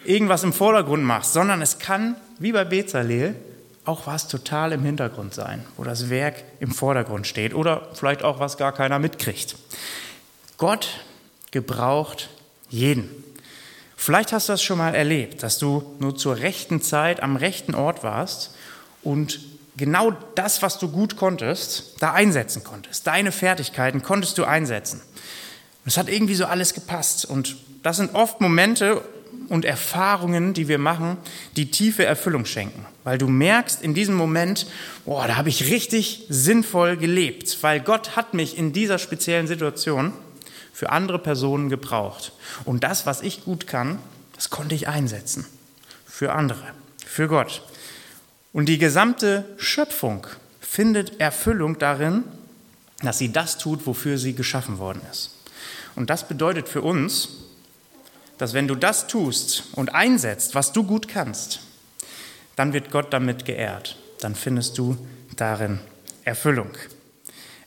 irgendwas 0.04 0.44
im 0.44 0.52
Vordergrund 0.52 1.06
machst, 1.06 1.32
sondern 1.32 1.62
es 1.62 1.80
kann, 1.80 2.18
wie 2.40 2.52
bei 2.52 2.66
Bezalel, 2.66 3.36
auch 3.86 4.06
was 4.06 4.28
total 4.28 4.74
im 4.74 4.84
Hintergrund 4.84 5.34
sein, 5.34 5.64
wo 5.78 5.86
das 5.86 6.10
Werk 6.10 6.44
im 6.60 6.72
Vordergrund 6.72 7.26
steht 7.26 7.54
oder 7.54 7.88
vielleicht 7.94 8.24
auch 8.24 8.42
was 8.42 8.58
gar 8.58 8.74
keiner 8.74 9.00
mitkriegt. 9.00 9.56
Gott 10.58 10.90
gebraucht 11.52 12.30
jeden. 12.70 13.10
Vielleicht 13.96 14.32
hast 14.32 14.50
du 14.50 14.54
das 14.54 14.62
schon 14.62 14.78
mal 14.78 14.94
erlebt, 14.94 15.42
dass 15.44 15.58
du 15.58 15.96
nur 16.00 16.16
zur 16.16 16.38
rechten 16.38 16.82
Zeit 16.82 17.24
am 17.24 17.36
rechten 17.36 17.74
Ort 17.74 18.04
warst 18.04 18.54
und 19.04 19.40
genau 19.78 20.12
das, 20.36 20.62
was 20.62 20.80
du 20.80 20.90
gut 20.90 21.16
konntest, 21.16 21.96
da 22.00 22.14
einsetzen 22.14 22.64
konntest. 22.64 23.08
Deine 23.08 23.32
Fertigkeiten 23.32 24.04
konntest 24.04 24.38
du 24.38 24.44
einsetzen. 24.44 25.02
Es 25.86 25.98
hat 25.98 26.10
irgendwie 26.10 26.36
so 26.36 26.46
alles 26.46 26.74
gepasst. 26.74 27.26
Und 27.26 27.56
das 27.82 27.98
sind 27.98 28.14
oft 28.14 28.42
Momente 28.42 29.02
und 29.48 29.64
Erfahrungen, 29.64 30.54
die 30.54 30.68
wir 30.68 30.80
machen, 30.80 31.18
die 31.56 31.72
tiefe 31.72 32.04
Erfüllung 32.04 32.46
schenken. 32.46 32.86
Weil 33.06 33.18
du 33.18 33.28
merkst 33.28 33.82
in 33.82 33.94
diesem 33.94 34.16
Moment, 34.16 34.68
boah, 35.06 35.28
da 35.28 35.38
habe 35.38 35.48
ich 35.48 35.72
richtig 35.72 36.26
sinnvoll 36.28 36.98
gelebt, 36.98 37.58
weil 37.62 37.80
Gott 37.80 38.18
hat 38.18 38.34
mich 38.34 38.58
in 38.58 38.74
dieser 38.74 39.00
speziellen 39.00 39.48
Situation 39.48 40.12
für 40.78 40.92
andere 40.92 41.18
Personen 41.18 41.70
gebraucht. 41.70 42.34
Und 42.64 42.84
das, 42.84 43.08
was 43.08 43.24
ich 43.24 43.44
gut 43.44 43.66
kann, 43.66 43.98
das 44.36 44.52
konnte 44.52 44.76
ich 44.76 44.88
einsetzen. 44.88 45.44
Für 46.06 46.34
andere, 46.34 46.62
für 47.04 47.28
Gott. 47.28 47.64
Und 48.54 48.70
die 48.70 48.78
gesamte 48.78 49.44
Schöpfung 49.58 50.28
findet 50.62 51.20
Erfüllung 51.20 51.80
darin, 51.80 52.26
dass 53.02 53.18
sie 53.18 53.32
das 53.34 53.58
tut, 53.58 53.88
wofür 53.88 54.20
sie 54.20 54.36
geschaffen 54.36 54.78
worden 54.78 55.02
ist. 55.12 55.32
Und 55.96 56.12
das 56.12 56.28
bedeutet 56.28 56.70
für 56.70 56.84
uns, 56.84 57.30
dass 58.38 58.54
wenn 58.54 58.68
du 58.68 58.76
das 58.76 59.08
tust 59.08 59.64
und 59.72 59.96
einsetzt, 59.96 60.54
was 60.54 60.74
du 60.74 60.84
gut 60.84 61.08
kannst, 61.08 61.60
dann 62.56 62.74
wird 62.74 62.92
Gott 62.92 63.12
damit 63.12 63.46
geehrt. 63.46 63.98
Dann 64.20 64.36
findest 64.36 64.78
du 64.78 64.96
darin 65.38 65.80
Erfüllung. 66.24 66.70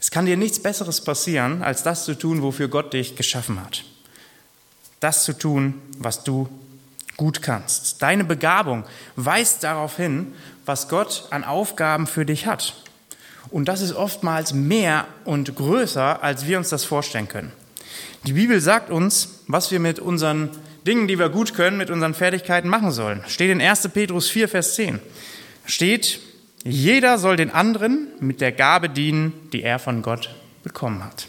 Es 0.01 0.11
kann 0.11 0.27
dir 0.27 0.37
nichts 0.37 0.59
Besseres 0.59 1.03
passieren, 1.03 1.63
als 1.63 1.83
das 1.83 2.07
zu 2.07 2.15
tun, 2.15 2.43
wofür 2.43 2.69
Gott 2.69 2.95
dich 2.95 3.17
geschaffen 3.17 3.61
hat. 3.61 3.85
Das 4.99 5.25
zu 5.25 5.35
tun, 5.35 5.75
was 5.99 6.25
du 6.25 6.49
gut 7.17 7.43
kannst. 7.43 8.01
Deine 8.01 8.25
Begabung 8.25 8.85
weist 9.17 9.63
darauf 9.63 9.99
hin, 9.99 10.33
was 10.65 10.89
Gott 10.89 11.25
an 11.31 11.45
Aufgaben 11.45 12.07
für 12.07 12.25
dich 12.25 12.47
hat. 12.47 12.75
Und 13.51 13.67
das 13.67 13.83
ist 13.83 13.93
oftmals 13.93 14.55
mehr 14.55 15.07
und 15.25 15.55
größer, 15.55 16.23
als 16.23 16.47
wir 16.47 16.57
uns 16.57 16.71
das 16.71 16.85
vorstellen 16.85 17.29
können. 17.29 17.53
Die 18.25 18.33
Bibel 18.33 18.61
sagt 18.61 18.91
uns, 18.91 19.41
was 19.49 19.71
wir 19.71 19.81
mit 19.81 19.99
unseren 19.99 20.51
Dingen, 20.87 21.09
die 21.09 21.19
wir 21.19 21.29
gut 21.29 21.55
können, 21.55 21.77
mit 21.77 21.91
unseren 21.91 22.15
Fertigkeiten 22.15 22.69
machen 22.69 22.91
sollen. 22.91 23.23
Steht 23.27 23.51
in 23.51 23.61
1. 23.61 23.89
Petrus 23.89 24.31
4, 24.31 24.49
Vers 24.49 24.75
10. 24.77 24.99
Steht, 25.67 26.21
jeder 26.65 27.19
soll 27.19 27.37
den 27.37 27.51
anderen 27.51 28.09
mit 28.21 28.41
der 28.41 28.53
Gabe 28.53 28.89
dienen, 28.89 29.33
die 29.53 29.63
er 29.63 29.79
von 29.79 30.03
Gott 30.03 30.35
bekommen 30.63 31.03
hat. 31.03 31.27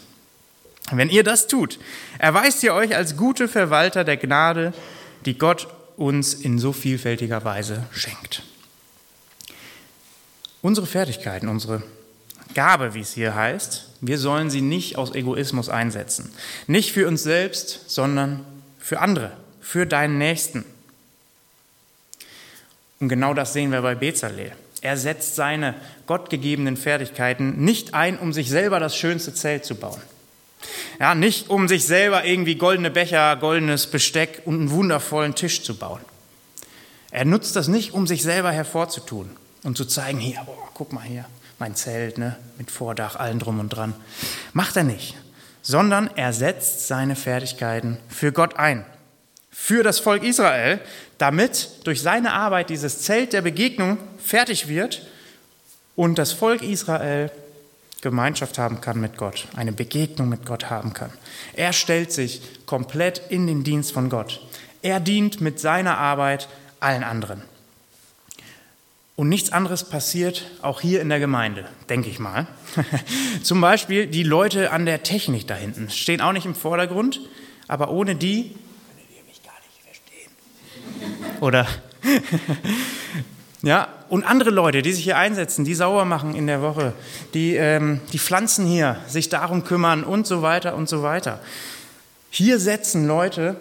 Wenn 0.90 1.08
ihr 1.08 1.24
das 1.24 1.46
tut, 1.46 1.78
erweist 2.18 2.62
ihr 2.62 2.74
euch 2.74 2.94
als 2.94 3.16
gute 3.16 3.48
Verwalter 3.48 4.04
der 4.04 4.18
Gnade, 4.18 4.74
die 5.24 5.38
Gott 5.38 5.68
uns 5.96 6.34
in 6.34 6.58
so 6.58 6.72
vielfältiger 6.72 7.44
Weise 7.44 7.84
schenkt. 7.92 8.42
Unsere 10.60 10.86
Fertigkeiten, 10.86 11.48
unsere 11.48 11.82
Gabe, 12.54 12.94
wie 12.94 13.00
es 13.00 13.14
hier 13.14 13.34
heißt, 13.34 13.88
wir 14.00 14.18
sollen 14.18 14.50
sie 14.50 14.60
nicht 14.60 14.96
aus 14.96 15.14
Egoismus 15.14 15.68
einsetzen. 15.68 16.32
Nicht 16.66 16.92
für 16.92 17.08
uns 17.08 17.22
selbst, 17.22 17.90
sondern 17.90 18.44
für 18.78 19.00
andere, 19.00 19.32
für 19.60 19.86
deinen 19.86 20.18
Nächsten. 20.18 20.64
Und 23.00 23.08
genau 23.08 23.32
das 23.32 23.52
sehen 23.52 23.72
wir 23.72 23.82
bei 23.82 23.94
Bezalel. 23.94 24.52
Er 24.82 24.96
setzt 24.96 25.36
seine 25.36 25.74
gottgegebenen 26.06 26.76
Fertigkeiten 26.76 27.64
nicht 27.64 27.94
ein, 27.94 28.18
um 28.18 28.32
sich 28.32 28.50
selber 28.50 28.80
das 28.80 28.96
schönste 28.96 29.32
Zelt 29.32 29.64
zu 29.64 29.76
bauen. 29.76 30.02
Ja, 30.98 31.14
nicht 31.14 31.50
um 31.50 31.68
sich 31.68 31.86
selber 31.86 32.24
irgendwie 32.24 32.56
goldene 32.56 32.90
Becher, 32.90 33.36
goldenes 33.36 33.86
Besteck 33.86 34.42
und 34.44 34.54
einen 34.54 34.70
wundervollen 34.70 35.34
Tisch 35.34 35.62
zu 35.62 35.76
bauen. 35.76 36.00
Er 37.12 37.24
nutzt 37.24 37.54
das 37.56 37.68
nicht, 37.68 37.92
um 37.92 38.06
sich 38.06 38.22
selber 38.22 38.50
hervorzutun 38.50 39.30
und 39.62 39.76
zu 39.76 39.84
zeigen, 39.84 40.18
hier, 40.18 40.40
boah, 40.44 40.68
guck 40.74 40.92
mal 40.92 41.04
hier, 41.04 41.26
mein 41.58 41.76
Zelt, 41.76 42.18
ne, 42.18 42.36
mit 42.58 42.70
Vordach, 42.70 43.16
allen 43.16 43.38
drum 43.38 43.60
und 43.60 43.68
dran. 43.68 43.94
Macht 44.52 44.76
er 44.76 44.84
nicht, 44.84 45.16
sondern 45.62 46.10
er 46.16 46.32
setzt 46.32 46.88
seine 46.88 47.14
Fertigkeiten 47.14 47.98
für 48.08 48.32
Gott 48.32 48.56
ein, 48.56 48.84
für 49.52 49.82
das 49.82 50.00
Volk 50.00 50.24
Israel, 50.24 50.80
damit 51.18 51.68
durch 51.84 52.02
seine 52.02 52.32
Arbeit 52.32 52.70
dieses 52.70 53.02
Zelt 53.02 53.32
der 53.32 53.42
Begegnung 53.42 53.98
fertig 54.18 54.66
wird 54.66 55.06
und 55.94 56.18
das 56.18 56.32
Volk 56.32 56.62
Israel 56.62 57.30
Gemeinschaft 58.02 58.58
haben 58.58 58.80
kann 58.80 59.00
mit 59.00 59.16
Gott, 59.16 59.46
eine 59.54 59.72
Begegnung 59.72 60.28
mit 60.28 60.44
Gott 60.44 60.68
haben 60.68 60.92
kann. 60.92 61.12
Er 61.54 61.72
stellt 61.72 62.12
sich 62.12 62.42
komplett 62.66 63.22
in 63.28 63.46
den 63.46 63.62
Dienst 63.62 63.92
von 63.92 64.10
Gott. 64.10 64.40
Er 64.82 64.98
dient 64.98 65.40
mit 65.40 65.60
seiner 65.60 65.96
Arbeit 65.96 66.48
allen 66.80 67.04
anderen. 67.04 67.42
Und 69.14 69.28
nichts 69.28 69.52
anderes 69.52 69.84
passiert 69.84 70.46
auch 70.62 70.80
hier 70.80 71.00
in 71.00 71.08
der 71.08 71.20
Gemeinde, 71.20 71.64
denke 71.88 72.10
ich 72.10 72.18
mal. 72.18 72.48
Zum 73.44 73.60
Beispiel 73.60 74.08
die 74.08 74.24
Leute 74.24 74.72
an 74.72 74.84
der 74.84 75.04
Technik 75.04 75.46
da 75.46 75.54
hinten 75.54 75.88
stehen 75.90 76.20
auch 76.20 76.32
nicht 76.32 76.46
im 76.46 76.56
Vordergrund, 76.56 77.20
aber 77.68 77.90
ohne 77.90 78.16
die 78.16 78.56
könntet 78.88 79.16
ihr 79.16 79.22
mich 79.28 79.42
gar 79.44 79.54
nicht 79.60 79.80
verstehen. 79.84 81.24
Oder 81.42 81.66
ja, 83.62 83.88
und 84.08 84.22
andere 84.22 84.50
Leute, 84.50 84.80
die 84.80 84.92
sich 84.92 85.02
hier 85.02 85.18
einsetzen, 85.18 85.64
die 85.64 85.74
sauer 85.74 86.04
machen 86.04 86.36
in 86.36 86.46
der 86.46 86.62
Woche, 86.62 86.92
die 87.34 87.56
ähm, 87.56 88.00
die 88.12 88.20
Pflanzen 88.20 88.64
hier 88.64 89.00
sich 89.08 89.28
darum 89.28 89.64
kümmern 89.64 90.04
und 90.04 90.24
so 90.24 90.42
weiter 90.42 90.76
und 90.76 90.88
so 90.88 91.02
weiter. 91.02 91.40
Hier 92.30 92.60
setzen 92.60 93.08
Leute 93.08 93.56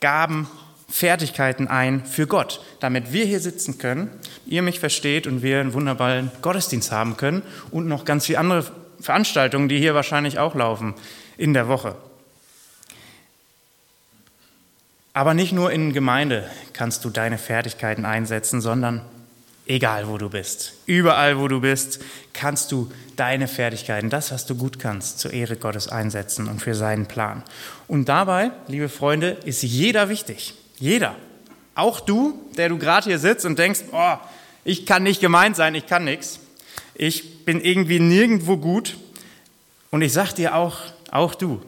Gaben 0.00 0.46
Fertigkeiten 0.88 1.66
ein 1.66 2.04
für 2.04 2.28
Gott, 2.28 2.60
damit 2.78 3.12
wir 3.12 3.24
hier 3.24 3.40
sitzen 3.40 3.78
können, 3.78 4.08
ihr 4.46 4.62
mich 4.62 4.78
versteht 4.78 5.26
und 5.26 5.42
wir 5.42 5.58
einen 5.58 5.72
wunderbaren 5.72 6.30
Gottesdienst 6.42 6.92
haben 6.92 7.16
können 7.16 7.42
und 7.72 7.88
noch 7.88 8.04
ganz 8.04 8.26
viele 8.26 8.38
andere 8.38 8.64
Veranstaltungen, 9.00 9.68
die 9.68 9.80
hier 9.80 9.96
wahrscheinlich 9.96 10.38
auch 10.38 10.54
laufen 10.54 10.94
in 11.36 11.54
der 11.54 11.66
Woche. 11.66 11.96
Aber 15.20 15.34
nicht 15.34 15.52
nur 15.52 15.70
in 15.70 15.92
Gemeinde 15.92 16.48
kannst 16.72 17.04
du 17.04 17.10
deine 17.10 17.36
Fertigkeiten 17.36 18.06
einsetzen, 18.06 18.62
sondern 18.62 19.02
egal 19.66 20.08
wo 20.08 20.16
du 20.16 20.30
bist, 20.30 20.72
überall 20.86 21.38
wo 21.38 21.46
du 21.46 21.60
bist, 21.60 22.00
kannst 22.32 22.72
du 22.72 22.90
deine 23.16 23.46
Fertigkeiten, 23.46 24.08
das, 24.08 24.32
was 24.32 24.46
du 24.46 24.54
gut 24.54 24.78
kannst, 24.78 25.18
zur 25.18 25.34
Ehre 25.34 25.56
Gottes 25.56 25.88
einsetzen 25.88 26.48
und 26.48 26.62
für 26.62 26.74
seinen 26.74 27.04
Plan. 27.04 27.42
Und 27.86 28.08
dabei, 28.08 28.50
liebe 28.66 28.88
Freunde, 28.88 29.36
ist 29.44 29.62
jeder 29.62 30.08
wichtig. 30.08 30.54
Jeder. 30.78 31.14
Auch 31.74 32.00
du, 32.00 32.40
der 32.56 32.70
du 32.70 32.78
gerade 32.78 33.04
hier 33.04 33.18
sitzt 33.18 33.44
und 33.44 33.58
denkst, 33.58 33.80
oh, 33.92 34.14
ich 34.64 34.86
kann 34.86 35.02
nicht 35.02 35.20
gemeint 35.20 35.54
sein, 35.54 35.74
ich 35.74 35.84
kann 35.84 36.04
nichts. 36.04 36.40
Ich 36.94 37.44
bin 37.44 37.60
irgendwie 37.60 38.00
nirgendwo 38.00 38.56
gut. 38.56 38.96
Und 39.90 40.00
ich 40.00 40.14
sag 40.14 40.32
dir 40.32 40.54
auch, 40.54 40.78
auch 41.10 41.34
du, 41.34 41.60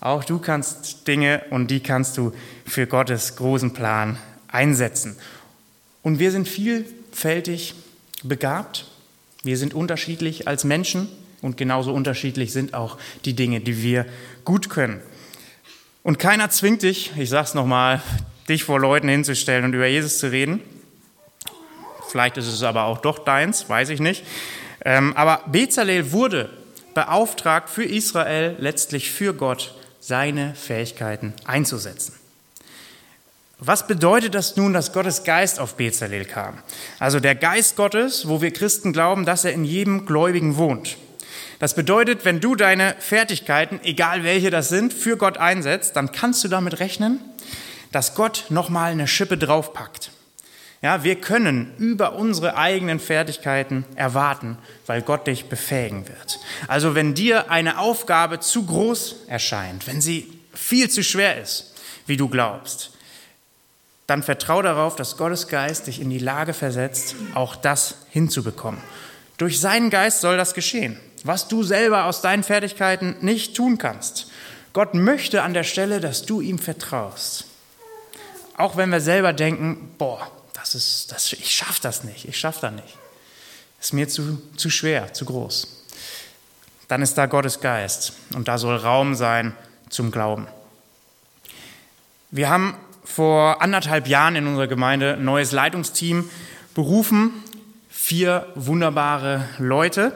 auch 0.00 0.22
du 0.22 0.38
kannst 0.38 1.08
Dinge 1.08 1.42
und 1.50 1.70
die 1.70 1.80
kannst 1.80 2.16
du 2.16 2.32
für 2.68 2.86
Gottes 2.86 3.36
großen 3.36 3.72
Plan 3.72 4.18
einsetzen. 4.48 5.16
Und 6.02 6.18
wir 6.18 6.30
sind 6.30 6.48
vielfältig 6.48 7.74
begabt. 8.22 8.86
Wir 9.42 9.56
sind 9.56 9.74
unterschiedlich 9.74 10.48
als 10.48 10.64
Menschen 10.64 11.08
und 11.42 11.56
genauso 11.56 11.92
unterschiedlich 11.92 12.52
sind 12.52 12.74
auch 12.74 12.98
die 13.24 13.34
Dinge, 13.34 13.60
die 13.60 13.82
wir 13.82 14.06
gut 14.44 14.70
können. 14.70 15.00
Und 16.02 16.18
keiner 16.18 16.50
zwingt 16.50 16.82
dich, 16.82 17.12
ich 17.16 17.28
sage 17.28 17.44
es 17.44 17.54
nochmal, 17.54 18.02
dich 18.48 18.64
vor 18.64 18.80
Leuten 18.80 19.08
hinzustellen 19.08 19.64
und 19.64 19.74
über 19.74 19.86
Jesus 19.86 20.18
zu 20.18 20.30
reden. 20.30 20.60
Vielleicht 22.08 22.38
ist 22.38 22.46
es 22.46 22.62
aber 22.62 22.84
auch 22.84 22.98
doch 22.98 23.18
deins, 23.18 23.68
weiß 23.68 23.90
ich 23.90 24.00
nicht. 24.00 24.24
Ähm, 24.84 25.14
aber 25.16 25.42
Bezalel 25.46 26.12
wurde 26.12 26.50
beauftragt 26.94 27.68
für 27.68 27.84
Israel, 27.84 28.56
letztlich 28.58 29.10
für 29.10 29.34
Gott, 29.34 29.74
seine 30.00 30.54
Fähigkeiten 30.54 31.34
einzusetzen. 31.44 32.14
Was 33.60 33.88
bedeutet 33.88 34.36
das 34.36 34.56
nun, 34.56 34.72
dass 34.72 34.92
Gottes 34.92 35.24
Geist 35.24 35.58
auf 35.58 35.74
Bezalel 35.74 36.24
kam? 36.24 36.58
Also 37.00 37.18
der 37.18 37.34
Geist 37.34 37.74
Gottes, 37.74 38.28
wo 38.28 38.40
wir 38.40 38.52
Christen 38.52 38.92
glauben, 38.92 39.24
dass 39.24 39.44
er 39.44 39.52
in 39.52 39.64
jedem 39.64 40.06
Gläubigen 40.06 40.56
wohnt. 40.56 40.96
Das 41.58 41.74
bedeutet, 41.74 42.24
wenn 42.24 42.38
du 42.38 42.54
deine 42.54 42.94
Fertigkeiten, 43.00 43.80
egal 43.82 44.22
welche 44.22 44.50
das 44.50 44.68
sind, 44.68 44.92
für 44.92 45.16
Gott 45.16 45.38
einsetzt, 45.38 45.96
dann 45.96 46.12
kannst 46.12 46.44
du 46.44 46.48
damit 46.48 46.78
rechnen, 46.78 47.18
dass 47.90 48.14
Gott 48.14 48.44
nochmal 48.48 48.92
eine 48.92 49.08
Schippe 49.08 49.36
draufpackt. 49.36 50.12
Ja, 50.80 51.02
wir 51.02 51.16
können 51.16 51.74
über 51.78 52.12
unsere 52.12 52.56
eigenen 52.56 53.00
Fertigkeiten 53.00 53.84
erwarten, 53.96 54.56
weil 54.86 55.02
Gott 55.02 55.26
dich 55.26 55.46
befähigen 55.46 56.06
wird. 56.06 56.38
Also 56.68 56.94
wenn 56.94 57.14
dir 57.14 57.50
eine 57.50 57.80
Aufgabe 57.80 58.38
zu 58.38 58.64
groß 58.64 59.26
erscheint, 59.26 59.88
wenn 59.88 60.00
sie 60.00 60.32
viel 60.54 60.88
zu 60.88 61.02
schwer 61.02 61.42
ist, 61.42 61.74
wie 62.06 62.16
du 62.16 62.28
glaubst, 62.28 62.92
dann 64.08 64.22
vertrau 64.22 64.62
darauf, 64.62 64.96
dass 64.96 65.18
Gottes 65.18 65.48
Geist 65.48 65.86
dich 65.86 66.00
in 66.00 66.08
die 66.08 66.18
Lage 66.18 66.54
versetzt, 66.54 67.14
auch 67.34 67.54
das 67.54 67.96
hinzubekommen. 68.08 68.80
Durch 69.36 69.60
seinen 69.60 69.90
Geist 69.90 70.22
soll 70.22 70.38
das 70.38 70.54
geschehen, 70.54 70.98
was 71.24 71.46
du 71.46 71.62
selber 71.62 72.06
aus 72.06 72.22
deinen 72.22 72.42
Fertigkeiten 72.42 73.16
nicht 73.20 73.54
tun 73.54 73.76
kannst. 73.76 74.30
Gott 74.72 74.94
möchte 74.94 75.42
an 75.42 75.52
der 75.52 75.62
Stelle, 75.62 76.00
dass 76.00 76.24
du 76.24 76.40
ihm 76.40 76.58
vertraust. 76.58 77.44
Auch 78.56 78.78
wenn 78.78 78.90
wir 78.90 79.02
selber 79.02 79.34
denken, 79.34 79.94
boah, 79.98 80.32
das 80.54 80.74
ist, 80.74 81.12
das, 81.12 81.30
ich 81.34 81.54
schaffe 81.54 81.80
das 81.82 82.02
nicht, 82.02 82.24
ich 82.24 82.38
schaffe 82.38 82.62
das 82.62 82.72
nicht. 82.72 82.96
Ist 83.78 83.92
mir 83.92 84.08
zu, 84.08 84.40
zu 84.56 84.70
schwer, 84.70 85.12
zu 85.12 85.26
groß. 85.26 85.84
Dann 86.88 87.02
ist 87.02 87.18
da 87.18 87.26
Gottes 87.26 87.60
Geist 87.60 88.14
und 88.34 88.48
da 88.48 88.56
soll 88.56 88.76
Raum 88.76 89.14
sein 89.14 89.54
zum 89.90 90.10
Glauben. 90.10 90.48
Wir 92.30 92.48
haben 92.48 92.74
vor 93.14 93.62
anderthalb 93.62 94.06
Jahren 94.06 94.36
in 94.36 94.46
unserer 94.46 94.66
Gemeinde 94.66 95.14
ein 95.14 95.24
neues 95.24 95.52
Leitungsteam 95.52 96.28
berufen, 96.74 97.32
vier 97.88 98.46
wunderbare 98.54 99.48
Leute. 99.58 100.12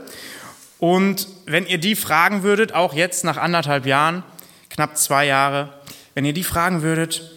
Und 0.78 1.26
wenn 1.46 1.66
ihr 1.66 1.78
die 1.78 1.96
fragen 1.96 2.42
würdet, 2.42 2.74
auch 2.74 2.94
jetzt 2.94 3.24
nach 3.24 3.38
anderthalb 3.38 3.86
Jahren, 3.86 4.22
knapp 4.70 4.96
zwei 4.96 5.26
Jahre, 5.26 5.72
wenn 6.14 6.24
ihr 6.24 6.32
die 6.32 6.44
fragen 6.44 6.82
würdet, 6.82 7.32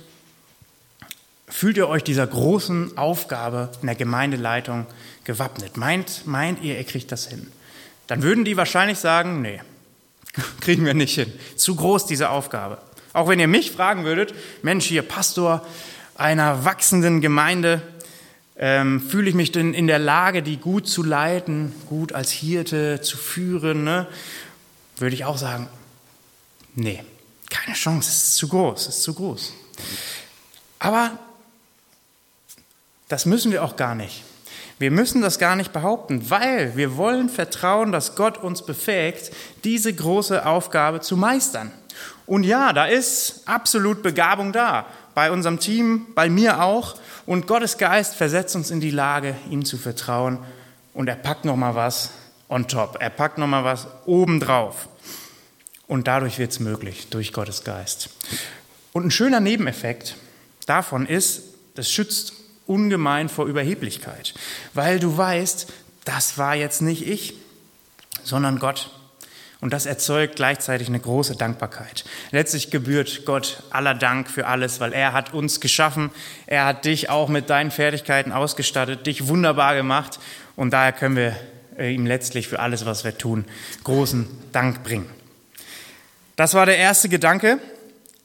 fühlt 1.47 1.77
ihr 1.77 1.87
euch 1.87 2.03
dieser 2.03 2.27
großen 2.27 2.97
Aufgabe 2.97 3.69
in 3.81 3.87
der 3.87 3.95
Gemeindeleitung 3.95 4.85
gewappnet? 5.23 5.77
Meint, 5.77 6.27
meint 6.27 6.61
ihr, 6.61 6.77
ihr 6.77 6.83
kriegt 6.83 7.11
das 7.11 7.27
hin? 7.27 7.51
Dann 8.07 8.21
würden 8.21 8.45
die 8.45 8.57
wahrscheinlich 8.57 8.99
sagen, 8.99 9.41
nee, 9.41 9.61
kriegen 10.59 10.85
wir 10.85 10.93
nicht 10.93 11.15
hin. 11.15 11.31
Zu 11.55 11.75
groß 11.75 12.05
diese 12.05 12.29
Aufgabe. 12.29 12.77
Auch 13.15 13.29
wenn 13.29 13.39
ihr 13.39 13.47
mich 13.47 13.71
fragen 13.71 14.03
würdet, 14.03 14.35
Mensch, 14.61 14.87
hier 14.87 15.01
Pastor 15.01 15.65
einer 16.15 16.65
wachsenden 16.65 17.21
Gemeinde, 17.21 17.81
ähm, 18.57 18.99
fühle 18.99 19.29
ich 19.29 19.35
mich 19.35 19.53
denn 19.53 19.73
in 19.73 19.87
der 19.87 19.99
Lage, 19.99 20.43
die 20.43 20.57
gut 20.57 20.85
zu 20.85 21.01
leiten, 21.01 21.73
gut 21.87 22.11
als 22.11 22.31
Hirte 22.31 22.99
zu 22.99 23.15
führen, 23.15 23.85
ne? 23.85 24.05
würde 24.97 25.15
ich 25.15 25.23
auch 25.23 25.37
sagen, 25.37 25.69
nee, 26.73 27.05
keine 27.49 27.73
Chance, 27.73 28.09
es 28.09 28.15
ist 28.17 28.35
zu 28.35 28.49
groß, 28.49 28.81
es 28.81 28.97
ist 28.97 29.03
zu 29.03 29.13
groß. 29.13 29.53
Aber 30.79 31.17
das 33.07 33.25
müssen 33.25 33.53
wir 33.53 33.63
auch 33.63 33.77
gar 33.77 33.95
nicht. 33.95 34.25
Wir 34.77 34.91
müssen 34.91 35.21
das 35.21 35.39
gar 35.39 35.55
nicht 35.55 35.71
behaupten, 35.71 36.29
weil 36.29 36.75
wir 36.75 36.97
wollen 36.97 37.29
vertrauen, 37.29 37.93
dass 37.93 38.17
Gott 38.17 38.37
uns 38.37 38.65
befähigt, 38.65 39.31
diese 39.63 39.93
große 39.93 40.45
Aufgabe 40.45 40.99
zu 40.99 41.15
meistern. 41.15 41.71
Und 42.25 42.43
ja, 42.43 42.73
da 42.73 42.85
ist 42.85 43.43
absolut 43.45 44.01
Begabung 44.01 44.51
da, 44.51 44.85
bei 45.13 45.31
unserem 45.31 45.59
Team, 45.59 46.07
bei 46.15 46.29
mir 46.29 46.63
auch. 46.63 46.95
Und 47.25 47.47
Gottes 47.47 47.77
Geist 47.77 48.15
versetzt 48.15 48.55
uns 48.55 48.71
in 48.71 48.79
die 48.79 48.91
Lage, 48.91 49.35
ihm 49.49 49.63
zu 49.65 49.77
vertrauen. 49.77 50.39
Und 50.93 51.07
er 51.07 51.15
packt 51.15 51.45
noch 51.45 51.55
mal 51.55 51.75
was 51.75 52.11
on 52.49 52.67
top. 52.67 52.97
Er 52.99 53.09
packt 53.09 53.37
noch 53.37 53.47
mal 53.47 53.63
was 53.63 53.87
obendrauf. 54.05 54.87
Und 55.87 56.07
dadurch 56.07 56.39
wird 56.39 56.51
es 56.51 56.59
möglich, 56.59 57.09
durch 57.09 57.31
Gottes 57.31 57.63
Geist. 57.63 58.09
Und 58.91 59.05
ein 59.05 59.11
schöner 59.11 59.39
Nebeneffekt 59.39 60.15
davon 60.65 61.05
ist, 61.05 61.43
das 61.75 61.91
schützt 61.91 62.33
ungemein 62.65 63.29
vor 63.29 63.45
Überheblichkeit, 63.45 64.33
weil 64.73 64.99
du 64.99 65.15
weißt, 65.15 65.67
das 66.05 66.37
war 66.37 66.55
jetzt 66.55 66.81
nicht 66.81 67.07
ich, 67.07 67.35
sondern 68.23 68.59
Gott. 68.59 68.91
Und 69.61 69.71
das 69.71 69.85
erzeugt 69.85 70.35
gleichzeitig 70.35 70.89
eine 70.89 70.99
große 70.99 71.37
Dankbarkeit. 71.37 72.03
Letztlich 72.31 72.71
gebührt 72.71 73.25
Gott 73.25 73.63
aller 73.69 73.95
Dank 73.95 74.29
für 74.29 74.47
alles, 74.47 74.79
weil 74.79 74.93
er 74.93 75.13
hat 75.13 75.33
uns 75.33 75.59
geschaffen, 75.59 76.11
er 76.45 76.65
hat 76.65 76.85
dich 76.85 77.09
auch 77.09 77.29
mit 77.29 77.49
deinen 77.49 77.71
Fertigkeiten 77.71 78.31
ausgestattet, 78.31 79.07
dich 79.07 79.27
wunderbar 79.27 79.75
gemacht 79.75 80.19
und 80.55 80.71
daher 80.71 80.91
können 80.91 81.15
wir 81.15 81.35
äh, 81.77 81.93
ihm 81.93 82.05
letztlich 82.05 82.47
für 82.47 82.59
alles, 82.59 82.85
was 82.85 83.03
wir 83.03 83.17
tun, 83.17 83.45
großen 83.83 84.27
Dank 84.51 84.83
bringen. 84.83 85.09
Das 86.35 86.53
war 86.53 86.65
der 86.65 86.77
erste 86.77 87.09
Gedanke. 87.09 87.59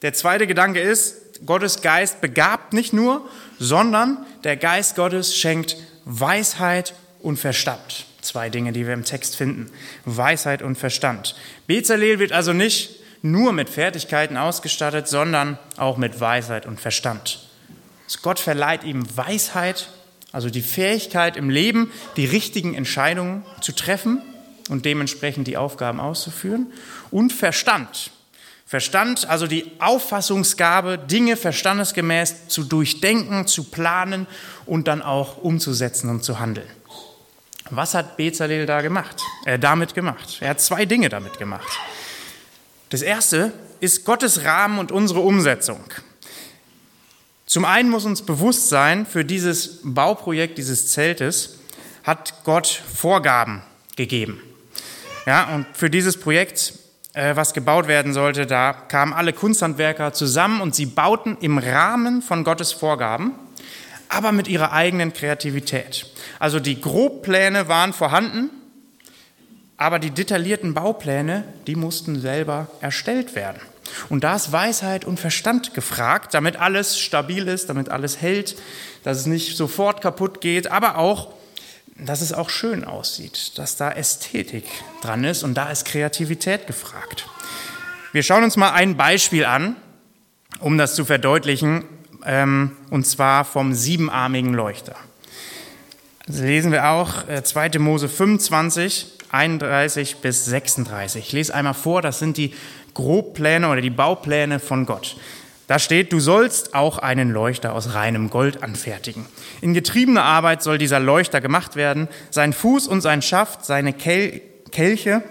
Der 0.01 0.13
zweite 0.13 0.47
Gedanke 0.47 0.79
ist, 0.79 1.45
Gottes 1.45 1.81
Geist 1.81 2.21
begabt 2.21 2.73
nicht 2.73 2.93
nur, 2.93 3.27
sondern 3.57 4.25
der 4.43 4.57
Geist 4.57 4.95
Gottes 4.95 5.35
schenkt 5.35 5.77
Weisheit 6.05 6.93
und 7.19 7.37
Verstand. 7.37 8.05
Zwei 8.31 8.49
Dinge, 8.49 8.71
die 8.71 8.87
wir 8.87 8.93
im 8.93 9.03
Text 9.03 9.35
finden. 9.35 9.69
Weisheit 10.05 10.61
und 10.61 10.77
Verstand. 10.77 11.35
Bezalel 11.67 12.17
wird 12.19 12.31
also 12.31 12.53
nicht 12.53 13.01
nur 13.21 13.51
mit 13.51 13.69
Fertigkeiten 13.69 14.37
ausgestattet, 14.37 15.09
sondern 15.09 15.59
auch 15.75 15.97
mit 15.97 16.21
Weisheit 16.21 16.65
und 16.65 16.79
Verstand. 16.79 17.45
Also 18.05 18.19
Gott 18.21 18.39
verleiht 18.39 18.85
ihm 18.85 19.05
Weisheit, 19.17 19.89
also 20.31 20.49
die 20.49 20.61
Fähigkeit 20.61 21.35
im 21.35 21.49
Leben, 21.49 21.91
die 22.15 22.23
richtigen 22.23 22.73
Entscheidungen 22.73 23.43
zu 23.59 23.73
treffen 23.73 24.21
und 24.69 24.85
dementsprechend 24.85 25.45
die 25.47 25.57
Aufgaben 25.57 25.99
auszuführen. 25.99 26.67
Und 27.09 27.33
Verstand. 27.33 28.11
Verstand, 28.65 29.27
also 29.27 29.45
die 29.45 29.69
Auffassungsgabe, 29.79 30.97
Dinge 30.97 31.35
verstandesgemäß 31.35 32.47
zu 32.47 32.63
durchdenken, 32.63 33.45
zu 33.45 33.65
planen 33.65 34.25
und 34.65 34.87
dann 34.87 35.01
auch 35.01 35.35
umzusetzen 35.35 36.09
und 36.09 36.23
zu 36.23 36.39
handeln. 36.39 36.69
Was 37.71 37.93
hat 37.93 38.17
Bezalel 38.17 38.65
da 38.65 38.81
gemacht? 38.81 39.21
Äh, 39.45 39.57
damit 39.57 39.93
gemacht. 39.93 40.37
Er 40.41 40.49
hat 40.49 40.59
zwei 40.59 40.85
Dinge 40.85 41.07
damit 41.07 41.39
gemacht. 41.39 41.67
Das 42.89 43.01
erste 43.01 43.53
ist 43.79 44.03
Gottes 44.03 44.43
Rahmen 44.43 44.77
und 44.77 44.91
unsere 44.91 45.21
Umsetzung. 45.21 45.81
Zum 47.45 47.63
einen 47.63 47.89
muss 47.89 48.05
uns 48.05 48.21
bewusst 48.21 48.67
sein, 48.67 49.05
für 49.05 49.23
dieses 49.23 49.79
Bauprojekt 49.83 50.57
dieses 50.57 50.89
Zeltes 50.89 51.59
hat 52.03 52.43
Gott 52.43 52.67
Vorgaben 52.67 53.61
gegeben. 53.95 54.41
Ja, 55.25 55.53
und 55.55 55.65
für 55.73 55.89
dieses 55.89 56.19
Projekt, 56.19 56.73
äh, 57.13 57.37
was 57.37 57.53
gebaut 57.53 57.87
werden 57.87 58.13
sollte, 58.13 58.47
da 58.47 58.73
kamen 58.73 59.13
alle 59.13 59.31
Kunsthandwerker 59.31 60.11
zusammen 60.11 60.59
und 60.59 60.75
sie 60.75 60.87
bauten 60.87 61.37
im 61.39 61.57
Rahmen 61.57 62.21
von 62.21 62.43
Gottes 62.43 62.73
Vorgaben, 62.73 63.33
aber 64.11 64.31
mit 64.31 64.47
ihrer 64.47 64.73
eigenen 64.73 65.13
Kreativität. 65.13 66.05
Also 66.37 66.59
die 66.59 66.81
Grobpläne 66.81 67.67
waren 67.69 67.93
vorhanden, 67.93 68.49
aber 69.77 69.99
die 69.99 70.11
detaillierten 70.11 70.73
Baupläne, 70.73 71.45
die 71.65 71.75
mussten 71.75 72.19
selber 72.19 72.67
erstellt 72.81 73.35
werden. 73.35 73.61
Und 74.09 74.23
da 74.23 74.35
ist 74.35 74.51
Weisheit 74.51 75.05
und 75.05 75.19
Verstand 75.19 75.73
gefragt, 75.73 76.33
damit 76.33 76.57
alles 76.57 76.99
stabil 76.99 77.47
ist, 77.47 77.69
damit 77.69 77.89
alles 77.89 78.21
hält, 78.21 78.55
dass 79.03 79.17
es 79.17 79.25
nicht 79.25 79.57
sofort 79.57 80.01
kaputt 80.01 80.41
geht, 80.41 80.69
aber 80.69 80.97
auch 80.97 81.33
dass 81.97 82.21
es 82.21 82.33
auch 82.33 82.49
schön 82.49 82.83
aussieht, 82.83 83.57
dass 83.57 83.75
da 83.75 83.91
Ästhetik 83.91 84.65
dran 85.01 85.23
ist 85.23 85.43
und 85.43 85.53
da 85.53 85.69
ist 85.69 85.85
Kreativität 85.85 86.65
gefragt. 86.65 87.27
Wir 88.11 88.23
schauen 88.23 88.43
uns 88.43 88.57
mal 88.57 88.71
ein 88.71 88.97
Beispiel 88.97 89.45
an, 89.45 89.75
um 90.59 90.77
das 90.77 90.95
zu 90.95 91.05
verdeutlichen, 91.05 91.85
ähm, 92.25 92.71
und 92.89 93.05
zwar 93.05 93.45
vom 93.45 93.73
siebenarmigen 93.73 94.53
Leuchter. 94.53 94.95
Das 96.27 96.39
lesen 96.39 96.71
wir 96.71 96.89
auch 96.89 97.23
2. 97.43 97.67
Äh, 97.67 97.79
Mose 97.79 98.07
25, 98.07 99.17
31 99.31 100.17
bis 100.17 100.45
36. 100.45 101.25
Ich 101.25 101.31
lese 101.33 101.53
einmal 101.53 101.73
vor, 101.73 102.01
das 102.01 102.19
sind 102.19 102.37
die 102.37 102.53
Grobpläne 102.93 103.69
oder 103.69 103.81
die 103.81 103.89
Baupläne 103.89 104.59
von 104.59 104.85
Gott. 104.85 105.17
Da 105.67 105.79
steht, 105.79 106.11
du 106.11 106.19
sollst 106.19 106.75
auch 106.75 106.97
einen 106.97 107.31
Leuchter 107.31 107.73
aus 107.73 107.93
reinem 107.93 108.29
Gold 108.29 108.61
anfertigen. 108.61 109.25
In 109.61 109.73
getriebener 109.73 110.23
Arbeit 110.23 110.63
soll 110.63 110.77
dieser 110.77 110.99
Leuchter 110.99 111.39
gemacht 111.39 111.77
werden. 111.77 112.09
Sein 112.29 112.51
Fuß 112.51 112.87
und 112.87 113.01
sein 113.01 113.21
Schaft, 113.21 113.65
seine 113.65 113.93
Kel 113.93 114.41
Kelche, 114.71 115.21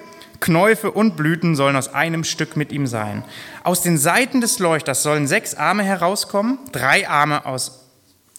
Knäufe 0.41 0.91
und 0.91 1.17
Blüten 1.17 1.55
sollen 1.55 1.77
aus 1.77 1.93
einem 1.93 2.25
Stück 2.25 2.57
mit 2.57 2.73
ihm 2.73 2.87
sein. 2.87 3.23
Aus 3.63 3.83
den 3.83 3.99
Seiten 3.99 4.41
des 4.41 4.59
Leuchters 4.59 5.03
sollen 5.03 5.27
sechs 5.27 5.55
Arme 5.55 5.83
herauskommen, 5.83 6.59
drei 6.73 7.09
Arme 7.09 7.47
aus 7.47 7.81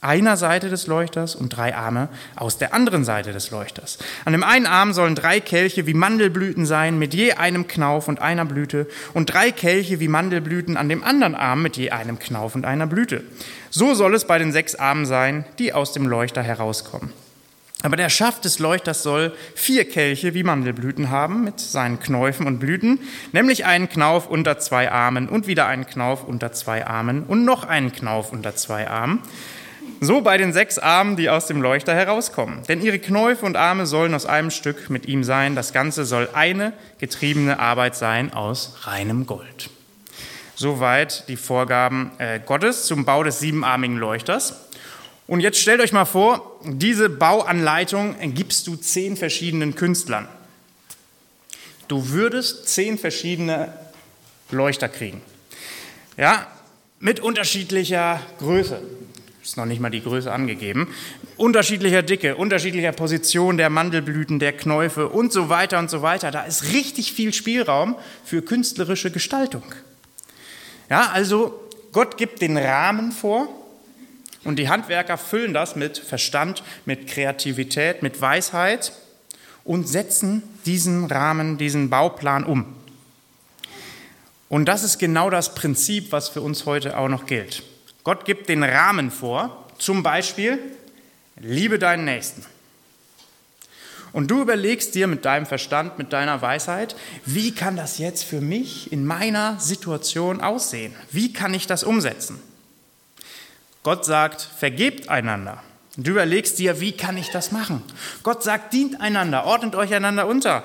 einer 0.01 0.35
Seite 0.35 0.69
des 0.69 0.87
Leuchters 0.87 1.35
und 1.35 1.49
drei 1.49 1.75
Arme 1.75 2.09
aus 2.35 2.57
der 2.57 2.73
anderen 2.73 3.05
Seite 3.05 3.33
des 3.33 3.51
Leuchters. 3.51 3.99
An 4.25 4.31
dem 4.33 4.43
einen 4.43 4.65
Arm 4.65 4.93
sollen 4.93 5.13
drei 5.13 5.39
Kelche 5.39 5.85
wie 5.85 5.93
Mandelblüten 5.93 6.65
sein, 6.65 6.97
mit 6.97 7.13
je 7.13 7.33
einem 7.33 7.67
Knauf 7.67 8.07
und 8.07 8.19
einer 8.19 8.45
Blüte, 8.45 8.87
und 9.13 9.31
drei 9.31 9.51
Kelche 9.51 9.99
wie 9.99 10.07
Mandelblüten 10.07 10.75
an 10.75 10.89
dem 10.89 11.03
anderen 11.03 11.35
Arm 11.35 11.61
mit 11.61 11.77
je 11.77 11.91
einem 11.91 12.17
Knauf 12.17 12.55
und 12.55 12.65
einer 12.65 12.87
Blüte. 12.87 13.23
So 13.69 13.93
soll 13.93 14.15
es 14.15 14.25
bei 14.25 14.39
den 14.39 14.51
sechs 14.51 14.73
Armen 14.73 15.05
sein, 15.05 15.45
die 15.59 15.71
aus 15.71 15.93
dem 15.93 16.07
Leuchter 16.07 16.41
herauskommen. 16.41 17.13
Aber 17.83 17.95
der 17.95 18.09
Schaft 18.09 18.45
des 18.45 18.59
Leuchters 18.59 19.03
soll 19.03 19.33
vier 19.55 19.89
Kelche 19.89 20.33
wie 20.33 20.43
Mandelblüten 20.43 21.09
haben 21.09 21.43
mit 21.43 21.59
seinen 21.59 21.99
Knäufen 21.99 22.45
und 22.45 22.59
Blüten, 22.59 22.99
nämlich 23.31 23.65
einen 23.65 23.89
Knauf 23.89 24.29
unter 24.29 24.59
zwei 24.59 24.91
Armen 24.91 25.27
und 25.27 25.47
wieder 25.47 25.65
einen 25.67 25.87
Knauf 25.87 26.23
unter 26.23 26.51
zwei 26.51 26.85
Armen 26.85 27.23
und 27.23 27.43
noch 27.43 27.63
einen 27.63 27.91
Knauf 27.91 28.31
unter 28.31 28.55
zwei 28.55 28.87
Armen. 28.87 29.21
So 29.99 30.21
bei 30.21 30.37
den 30.37 30.53
sechs 30.53 30.79
Armen, 30.79 31.15
die 31.15 31.29
aus 31.29 31.47
dem 31.47 31.61
Leuchter 31.61 31.93
herauskommen. 31.93 32.63
Denn 32.67 32.81
ihre 32.81 32.99
Knäufe 32.99 33.45
und 33.45 33.55
Arme 33.55 33.85
sollen 33.85 34.13
aus 34.13 34.25
einem 34.25 34.51
Stück 34.51 34.89
mit 34.89 35.07
ihm 35.07 35.23
sein. 35.23 35.55
Das 35.55 35.73
Ganze 35.73 36.05
soll 36.05 36.29
eine 36.33 36.73
getriebene 36.99 37.59
Arbeit 37.59 37.95
sein 37.95 38.33
aus 38.33 38.77
reinem 38.83 39.25
Gold. 39.25 39.69
Soweit 40.55 41.27
die 41.27 41.37
Vorgaben 41.37 42.11
äh, 42.19 42.39
Gottes 42.39 42.85
zum 42.85 43.05
Bau 43.05 43.23
des 43.23 43.39
siebenarmigen 43.39 43.97
Leuchters. 43.97 44.69
Und 45.31 45.39
jetzt 45.39 45.61
stellt 45.61 45.79
euch 45.79 45.93
mal 45.93 46.03
vor, 46.03 46.59
diese 46.65 47.07
Bauanleitung 47.07 48.17
gibst 48.33 48.67
du 48.67 48.75
zehn 48.75 49.15
verschiedenen 49.15 49.75
Künstlern. 49.75 50.27
Du 51.87 52.09
würdest 52.09 52.67
zehn 52.67 52.97
verschiedene 52.97 53.71
Leuchter 54.49 54.89
kriegen. 54.89 55.21
Ja, 56.17 56.47
mit 56.99 57.21
unterschiedlicher 57.21 58.19
Größe. 58.39 58.81
Ist 59.41 59.55
noch 59.55 59.65
nicht 59.65 59.79
mal 59.79 59.89
die 59.89 60.03
Größe 60.03 60.29
angegeben. 60.29 60.93
Unterschiedlicher 61.37 62.03
Dicke, 62.03 62.35
unterschiedlicher 62.35 62.91
Position 62.91 63.55
der 63.55 63.69
Mandelblüten, 63.69 64.37
der 64.37 64.51
Knäufe 64.51 65.07
und 65.07 65.31
so 65.31 65.47
weiter 65.47 65.79
und 65.79 65.89
so 65.89 66.01
weiter. 66.01 66.31
Da 66.31 66.43
ist 66.43 66.73
richtig 66.73 67.13
viel 67.13 67.31
Spielraum 67.31 67.95
für 68.25 68.41
künstlerische 68.41 69.11
Gestaltung. 69.11 69.63
Ja, 70.89 71.09
also 71.13 71.57
Gott 71.93 72.17
gibt 72.17 72.41
den 72.41 72.57
Rahmen 72.57 73.13
vor 73.13 73.60
und 74.43 74.57
die 74.57 74.69
Handwerker 74.69 75.17
füllen 75.17 75.53
das 75.53 75.75
mit 75.75 75.97
Verstand, 75.97 76.63
mit 76.85 77.07
Kreativität, 77.07 78.01
mit 78.01 78.21
Weisheit 78.21 78.91
und 79.63 79.87
setzen 79.87 80.43
diesen 80.65 81.05
Rahmen, 81.05 81.57
diesen 81.57 81.89
Bauplan 81.89 82.43
um. 82.43 82.65
Und 84.49 84.65
das 84.65 84.83
ist 84.83 84.97
genau 84.97 85.29
das 85.29 85.55
Prinzip, 85.55 86.11
was 86.11 86.29
für 86.29 86.41
uns 86.41 86.65
heute 86.65 86.97
auch 86.97 87.07
noch 87.07 87.25
gilt. 87.25 87.63
Gott 88.03 88.25
gibt 88.25 88.49
den 88.49 88.63
Rahmen 88.63 89.11
vor, 89.11 89.67
zum 89.77 90.03
Beispiel, 90.03 90.59
liebe 91.39 91.79
deinen 91.79 92.05
Nächsten. 92.05 92.45
Und 94.13 94.29
du 94.29 94.41
überlegst 94.41 94.93
dir 94.93 95.07
mit 95.07 95.23
deinem 95.23 95.45
Verstand, 95.45 95.97
mit 95.97 96.11
deiner 96.11 96.41
Weisheit, 96.41 96.95
wie 97.25 97.53
kann 97.55 97.77
das 97.77 97.97
jetzt 97.97 98.23
für 98.23 98.41
mich 98.41 98.91
in 98.91 99.05
meiner 99.05 99.57
Situation 99.59 100.41
aussehen? 100.41 100.93
Wie 101.11 101.31
kann 101.31 101.53
ich 101.53 101.65
das 101.65 101.83
umsetzen? 101.83 102.41
Gott 103.83 104.05
sagt, 104.05 104.41
vergebt 104.41 105.09
einander. 105.09 105.61
Und 105.97 106.07
du 106.07 106.11
überlegst 106.11 106.59
dir, 106.59 106.79
wie 106.79 106.93
kann 106.93 107.17
ich 107.17 107.29
das 107.31 107.51
machen? 107.51 107.83
Gott 108.23 108.43
sagt, 108.43 108.73
dient 108.73 109.01
einander, 109.01 109.45
ordnet 109.45 109.75
euch 109.75 109.93
einander 109.93 110.27
unter. 110.27 110.63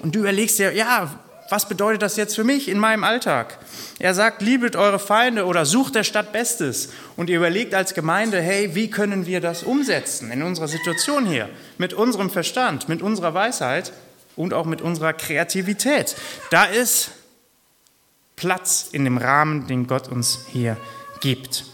Und 0.00 0.14
du 0.14 0.20
überlegst 0.20 0.58
dir, 0.58 0.72
ja, 0.72 1.10
was 1.48 1.68
bedeutet 1.68 2.02
das 2.02 2.16
jetzt 2.16 2.34
für 2.34 2.44
mich 2.44 2.68
in 2.68 2.78
meinem 2.78 3.04
Alltag? 3.04 3.58
Er 3.98 4.14
sagt, 4.14 4.42
liebet 4.42 4.74
eure 4.74 4.98
Feinde 4.98 5.46
oder 5.46 5.64
sucht 5.64 5.94
der 5.94 6.02
Stadt 6.02 6.32
Bestes. 6.32 6.90
Und 7.16 7.30
ihr 7.30 7.36
überlegt 7.36 7.74
als 7.74 7.94
Gemeinde, 7.94 8.40
hey, 8.40 8.74
wie 8.74 8.90
können 8.90 9.26
wir 9.26 9.40
das 9.40 9.62
umsetzen 9.62 10.32
in 10.32 10.42
unserer 10.42 10.68
Situation 10.68 11.26
hier? 11.26 11.48
Mit 11.78 11.94
unserem 11.94 12.30
Verstand, 12.30 12.88
mit 12.88 13.02
unserer 13.02 13.34
Weisheit 13.34 13.92
und 14.34 14.54
auch 14.54 14.66
mit 14.66 14.82
unserer 14.82 15.12
Kreativität. 15.12 16.16
Da 16.50 16.64
ist 16.64 17.12
Platz 18.34 18.88
in 18.90 19.04
dem 19.04 19.16
Rahmen, 19.16 19.66
den 19.66 19.86
Gott 19.86 20.08
uns 20.08 20.46
hier 20.52 20.76
gibt. 21.20 21.64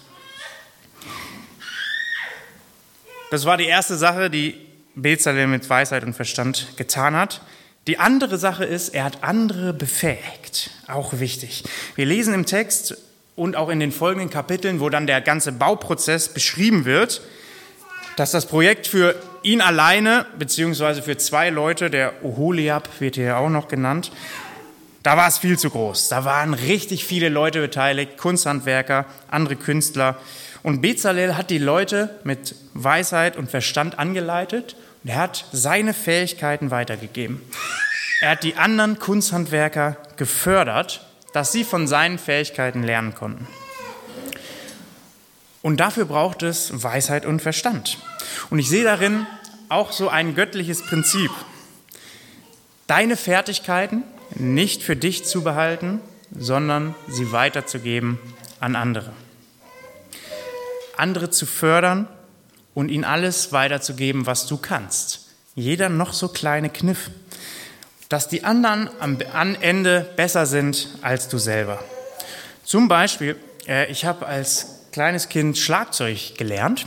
Das 3.32 3.46
war 3.46 3.56
die 3.56 3.64
erste 3.64 3.96
Sache, 3.96 4.28
die 4.28 4.56
Bezalel 4.94 5.46
mit 5.46 5.70
Weisheit 5.70 6.04
und 6.04 6.12
Verstand 6.12 6.76
getan 6.76 7.16
hat. 7.16 7.40
Die 7.86 7.98
andere 7.98 8.36
Sache 8.36 8.66
ist, 8.66 8.90
er 8.90 9.04
hat 9.04 9.24
andere 9.24 9.72
befähigt. 9.72 10.70
Auch 10.86 11.18
wichtig. 11.18 11.64
Wir 11.94 12.04
lesen 12.04 12.34
im 12.34 12.44
Text 12.44 12.94
und 13.34 13.56
auch 13.56 13.70
in 13.70 13.80
den 13.80 13.90
folgenden 13.90 14.28
Kapiteln, 14.28 14.80
wo 14.80 14.90
dann 14.90 15.06
der 15.06 15.22
ganze 15.22 15.52
Bauprozess 15.52 16.28
beschrieben 16.28 16.84
wird, 16.84 17.22
dass 18.16 18.32
das 18.32 18.44
Projekt 18.44 18.86
für 18.86 19.14
ihn 19.42 19.62
alleine, 19.62 20.26
beziehungsweise 20.38 21.00
für 21.00 21.16
zwei 21.16 21.48
Leute, 21.48 21.88
der 21.88 22.22
Oholiab 22.22 23.00
wird 23.00 23.14
hier 23.14 23.38
auch 23.38 23.48
noch 23.48 23.66
genannt, 23.66 24.12
da 25.02 25.16
war 25.16 25.26
es 25.26 25.38
viel 25.38 25.58
zu 25.58 25.70
groß. 25.70 26.10
Da 26.10 26.26
waren 26.26 26.52
richtig 26.52 27.06
viele 27.06 27.30
Leute 27.30 27.62
beteiligt, 27.62 28.18
Kunsthandwerker, 28.18 29.06
andere 29.30 29.56
Künstler. 29.56 30.18
Und 30.62 30.80
Bezalel 30.80 31.36
hat 31.36 31.50
die 31.50 31.58
Leute 31.58 32.20
mit 32.24 32.54
Weisheit 32.74 33.36
und 33.36 33.50
Verstand 33.50 33.98
angeleitet 33.98 34.76
und 35.02 35.10
er 35.10 35.16
hat 35.16 35.44
seine 35.52 35.92
Fähigkeiten 35.92 36.70
weitergegeben. 36.70 37.40
Er 38.20 38.30
hat 38.30 38.44
die 38.44 38.54
anderen 38.54 39.00
Kunsthandwerker 39.00 39.96
gefördert, 40.16 41.04
dass 41.32 41.50
sie 41.50 41.64
von 41.64 41.88
seinen 41.88 42.18
Fähigkeiten 42.18 42.84
lernen 42.84 43.14
konnten. 43.14 43.48
Und 45.62 45.78
dafür 45.78 46.04
braucht 46.04 46.42
es 46.42 46.82
Weisheit 46.82 47.26
und 47.26 47.42
Verstand. 47.42 47.98
Und 48.50 48.58
ich 48.58 48.68
sehe 48.68 48.84
darin 48.84 49.26
auch 49.68 49.90
so 49.90 50.08
ein 50.08 50.34
göttliches 50.34 50.82
Prinzip. 50.82 51.30
Deine 52.86 53.16
Fertigkeiten 53.16 54.04
nicht 54.34 54.82
für 54.82 54.96
dich 54.96 55.24
zu 55.24 55.42
behalten, 55.42 56.00
sondern 56.36 56.94
sie 57.08 57.32
weiterzugeben 57.32 58.18
an 58.60 58.76
andere 58.76 59.12
andere 60.96 61.30
zu 61.30 61.46
fördern 61.46 62.08
und 62.74 62.88
ihnen 62.88 63.04
alles 63.04 63.52
weiterzugeben, 63.52 64.26
was 64.26 64.46
du 64.46 64.56
kannst. 64.56 65.28
Jeder 65.54 65.88
noch 65.88 66.12
so 66.12 66.28
kleine 66.28 66.70
Kniff, 66.70 67.10
dass 68.08 68.28
die 68.28 68.44
anderen 68.44 68.90
am 69.00 69.56
Ende 69.60 70.10
besser 70.16 70.46
sind 70.46 70.88
als 71.02 71.28
du 71.28 71.38
selber. 71.38 71.82
Zum 72.64 72.88
Beispiel, 72.88 73.36
äh, 73.66 73.90
ich 73.90 74.04
habe 74.04 74.26
als 74.26 74.86
kleines 74.92 75.28
Kind 75.28 75.58
Schlagzeug 75.58 76.36
gelernt 76.36 76.86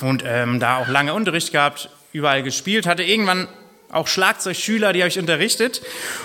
und 0.00 0.22
ähm, 0.26 0.60
da 0.60 0.78
auch 0.78 0.88
lange 0.88 1.14
Unterricht 1.14 1.52
gehabt, 1.52 1.90
überall 2.12 2.42
gespielt, 2.42 2.86
hatte 2.86 3.02
irgendwann 3.02 3.48
auch 3.90 4.06
Schlagzeugschüler, 4.06 4.92
die 4.92 5.00
habe 5.00 5.08
ich 5.08 5.18
unterrichtet. 5.18 5.82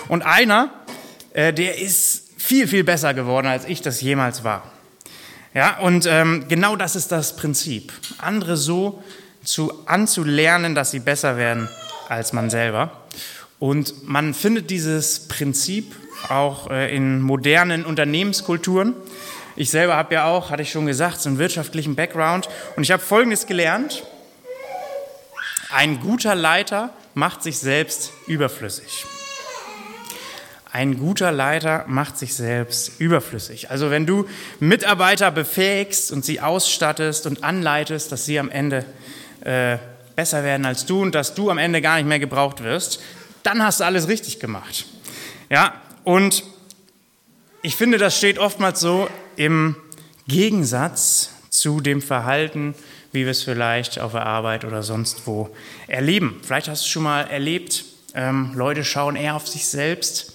Und 0.08 0.22
einer, 0.22 0.70
äh, 1.32 1.52
der 1.52 1.78
ist 1.78 2.40
viel, 2.40 2.68
viel 2.68 2.84
besser 2.84 3.14
geworden, 3.14 3.46
als 3.46 3.64
ich 3.64 3.80
das 3.80 4.00
jemals 4.00 4.44
war. 4.44 4.70
Ja, 5.54 5.78
und 5.78 6.06
ähm, 6.06 6.46
genau 6.48 6.74
das 6.74 6.96
ist 6.96 7.12
das 7.12 7.36
Prinzip. 7.36 7.92
Andere 8.18 8.56
so 8.56 9.04
zu, 9.44 9.86
anzulernen, 9.86 10.74
dass 10.74 10.90
sie 10.90 10.98
besser 10.98 11.36
werden 11.36 11.68
als 12.08 12.32
man 12.32 12.50
selber. 12.50 12.90
Und 13.60 14.06
man 14.06 14.34
findet 14.34 14.68
dieses 14.70 15.28
Prinzip 15.28 15.94
auch 16.28 16.70
äh, 16.70 16.94
in 16.94 17.20
modernen 17.20 17.84
Unternehmenskulturen. 17.84 18.94
Ich 19.54 19.70
selber 19.70 19.96
habe 19.96 20.14
ja 20.14 20.24
auch, 20.26 20.50
hatte 20.50 20.62
ich 20.62 20.72
schon 20.72 20.86
gesagt, 20.86 21.20
so 21.20 21.28
einen 21.28 21.38
wirtschaftlichen 21.38 21.94
Background. 21.94 22.48
Und 22.74 22.82
ich 22.82 22.90
habe 22.90 23.02
Folgendes 23.02 23.46
gelernt. 23.46 24.02
Ein 25.70 26.00
guter 26.00 26.34
Leiter 26.34 26.90
macht 27.14 27.44
sich 27.44 27.58
selbst 27.58 28.10
überflüssig. 28.26 29.06
Ein 30.74 30.98
guter 30.98 31.30
Leiter 31.30 31.84
macht 31.86 32.18
sich 32.18 32.34
selbst 32.34 32.98
überflüssig. 33.00 33.70
Also 33.70 33.90
wenn 33.90 34.06
du 34.06 34.26
Mitarbeiter 34.58 35.30
befähigst 35.30 36.10
und 36.10 36.24
sie 36.24 36.40
ausstattest 36.40 37.26
und 37.26 37.44
anleitest, 37.44 38.10
dass 38.10 38.24
sie 38.26 38.40
am 38.40 38.50
Ende 38.50 38.84
äh, 39.42 39.78
besser 40.16 40.42
werden 40.42 40.66
als 40.66 40.84
du 40.84 41.00
und 41.00 41.14
dass 41.14 41.36
du 41.36 41.48
am 41.48 41.58
Ende 41.58 41.80
gar 41.80 41.94
nicht 41.94 42.08
mehr 42.08 42.18
gebraucht 42.18 42.64
wirst, 42.64 43.00
dann 43.44 43.62
hast 43.62 43.78
du 43.78 43.84
alles 43.84 44.08
richtig 44.08 44.40
gemacht. 44.40 44.86
Ja, 45.48 45.80
und 46.02 46.42
ich 47.62 47.76
finde, 47.76 47.98
das 47.98 48.18
steht 48.18 48.40
oftmals 48.40 48.80
so 48.80 49.08
im 49.36 49.76
Gegensatz 50.26 51.30
zu 51.50 51.80
dem 51.80 52.02
Verhalten, 52.02 52.74
wie 53.12 53.22
wir 53.22 53.30
es 53.30 53.44
vielleicht 53.44 54.00
auf 54.00 54.10
der 54.10 54.26
Arbeit 54.26 54.64
oder 54.64 54.82
sonst 54.82 55.24
wo 55.28 55.54
erleben. 55.86 56.40
Vielleicht 56.42 56.66
hast 56.66 56.84
du 56.84 56.88
schon 56.88 57.04
mal 57.04 57.28
erlebt, 57.28 57.84
ähm, 58.16 58.50
Leute 58.56 58.82
schauen 58.82 59.14
eher 59.14 59.36
auf 59.36 59.46
sich 59.46 59.68
selbst 59.68 60.33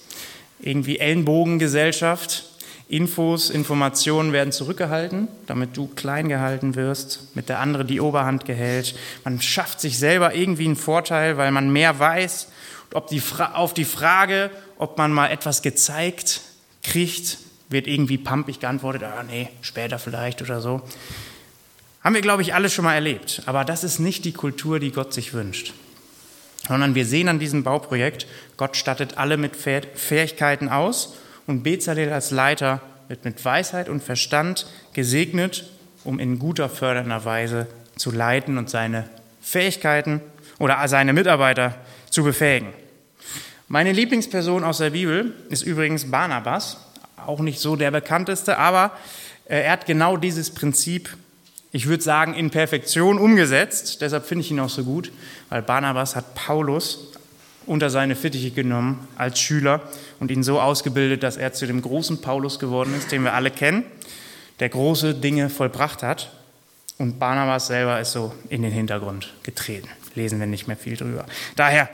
irgendwie 0.62 0.98
Ellenbogengesellschaft. 0.98 2.46
Infos, 2.88 3.50
Informationen 3.50 4.32
werden 4.32 4.52
zurückgehalten, 4.52 5.28
damit 5.46 5.76
du 5.76 5.86
klein 5.86 6.28
gehalten 6.28 6.74
wirst, 6.74 7.36
mit 7.36 7.48
der 7.48 7.60
andere 7.60 7.84
die 7.84 8.00
Oberhand 8.00 8.46
gehält. 8.46 8.96
Man 9.24 9.40
schafft 9.40 9.80
sich 9.80 9.96
selber 9.96 10.34
irgendwie 10.34 10.64
einen 10.64 10.76
Vorteil, 10.76 11.36
weil 11.36 11.52
man 11.52 11.72
mehr 11.72 12.00
weiß. 12.00 12.48
Ob 12.92 13.06
die 13.06 13.22
auf 13.52 13.74
die 13.74 13.84
Frage, 13.84 14.50
ob 14.76 14.98
man 14.98 15.12
mal 15.12 15.28
etwas 15.28 15.62
gezeigt 15.62 16.40
kriegt, 16.82 17.38
wird 17.68 17.86
irgendwie 17.86 18.18
pampig 18.18 18.58
geantwortet, 18.58 19.04
ah 19.04 19.22
nee, 19.22 19.48
später 19.60 20.00
vielleicht 20.00 20.42
oder 20.42 20.60
so. 20.60 20.82
Haben 22.02 22.16
wir, 22.16 22.22
glaube 22.22 22.42
ich, 22.42 22.54
alle 22.54 22.70
schon 22.70 22.84
mal 22.84 22.94
erlebt. 22.94 23.42
Aber 23.46 23.64
das 23.64 23.84
ist 23.84 24.00
nicht 24.00 24.24
die 24.24 24.32
Kultur, 24.32 24.80
die 24.80 24.90
Gott 24.90 25.14
sich 25.14 25.32
wünscht 25.32 25.72
sondern 26.70 26.94
wir 26.94 27.04
sehen 27.04 27.28
an 27.28 27.40
diesem 27.40 27.64
Bauprojekt, 27.64 28.28
Gott 28.56 28.76
stattet 28.76 29.18
alle 29.18 29.36
mit 29.36 29.56
Fähigkeiten 29.56 30.68
aus 30.68 31.16
und 31.48 31.64
Bezalel 31.64 32.12
als 32.12 32.30
Leiter 32.30 32.80
wird 33.08 33.24
mit 33.24 33.44
Weisheit 33.44 33.88
und 33.88 34.04
Verstand 34.04 34.68
gesegnet, 34.92 35.68
um 36.04 36.20
in 36.20 36.38
guter 36.38 36.68
fördernder 36.68 37.24
Weise 37.24 37.66
zu 37.96 38.12
leiten 38.12 38.56
und 38.56 38.70
seine 38.70 39.08
Fähigkeiten 39.40 40.20
oder 40.60 40.86
seine 40.86 41.12
Mitarbeiter 41.12 41.74
zu 42.08 42.22
befähigen. 42.22 42.68
Meine 43.66 43.90
Lieblingsperson 43.90 44.62
aus 44.62 44.78
der 44.78 44.90
Bibel 44.90 45.34
ist 45.48 45.62
übrigens 45.62 46.08
Barnabas, 46.08 46.76
auch 47.16 47.40
nicht 47.40 47.58
so 47.58 47.74
der 47.74 47.90
bekannteste, 47.90 48.58
aber 48.58 48.92
äh, 49.46 49.62
er 49.62 49.72
hat 49.72 49.86
genau 49.86 50.16
dieses 50.16 50.50
Prinzip 50.54 51.16
ich 51.72 51.86
würde 51.86 52.02
sagen, 52.02 52.34
in 52.34 52.50
Perfektion 52.50 53.18
umgesetzt. 53.18 54.00
Deshalb 54.00 54.26
finde 54.26 54.44
ich 54.44 54.50
ihn 54.50 54.60
auch 54.60 54.68
so 54.68 54.84
gut, 54.84 55.12
weil 55.48 55.62
Barnabas 55.62 56.16
hat 56.16 56.34
Paulus 56.34 57.12
unter 57.66 57.90
seine 57.90 58.16
Fittiche 58.16 58.50
genommen 58.50 59.06
als 59.16 59.38
Schüler 59.38 59.80
und 60.18 60.30
ihn 60.30 60.42
so 60.42 60.60
ausgebildet, 60.60 61.22
dass 61.22 61.36
er 61.36 61.52
zu 61.52 61.66
dem 61.66 61.82
großen 61.82 62.20
Paulus 62.20 62.58
geworden 62.58 62.94
ist, 62.96 63.12
den 63.12 63.22
wir 63.22 63.34
alle 63.34 63.50
kennen, 63.50 63.84
der 64.58 64.68
große 64.68 65.14
Dinge 65.14 65.48
vollbracht 65.50 66.02
hat. 66.02 66.32
Und 66.98 67.18
Barnabas 67.18 67.68
selber 67.68 68.00
ist 68.00 68.12
so 68.12 68.34
in 68.48 68.62
den 68.62 68.72
Hintergrund 68.72 69.32
getreten. 69.42 69.88
Lesen 70.14 70.40
wir 70.40 70.46
nicht 70.46 70.66
mehr 70.66 70.76
viel 70.76 70.96
drüber. 70.96 71.24
Daher 71.56 71.88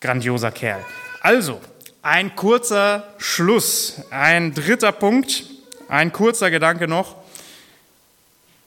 grandioser 0.00 0.52
Kerl. 0.52 0.84
Also, 1.20 1.60
ein 2.02 2.36
kurzer 2.36 3.14
Schluss, 3.18 4.02
ein 4.10 4.54
dritter 4.54 4.92
Punkt, 4.92 5.46
ein 5.88 6.12
kurzer 6.12 6.50
Gedanke 6.50 6.86
noch. 6.86 7.16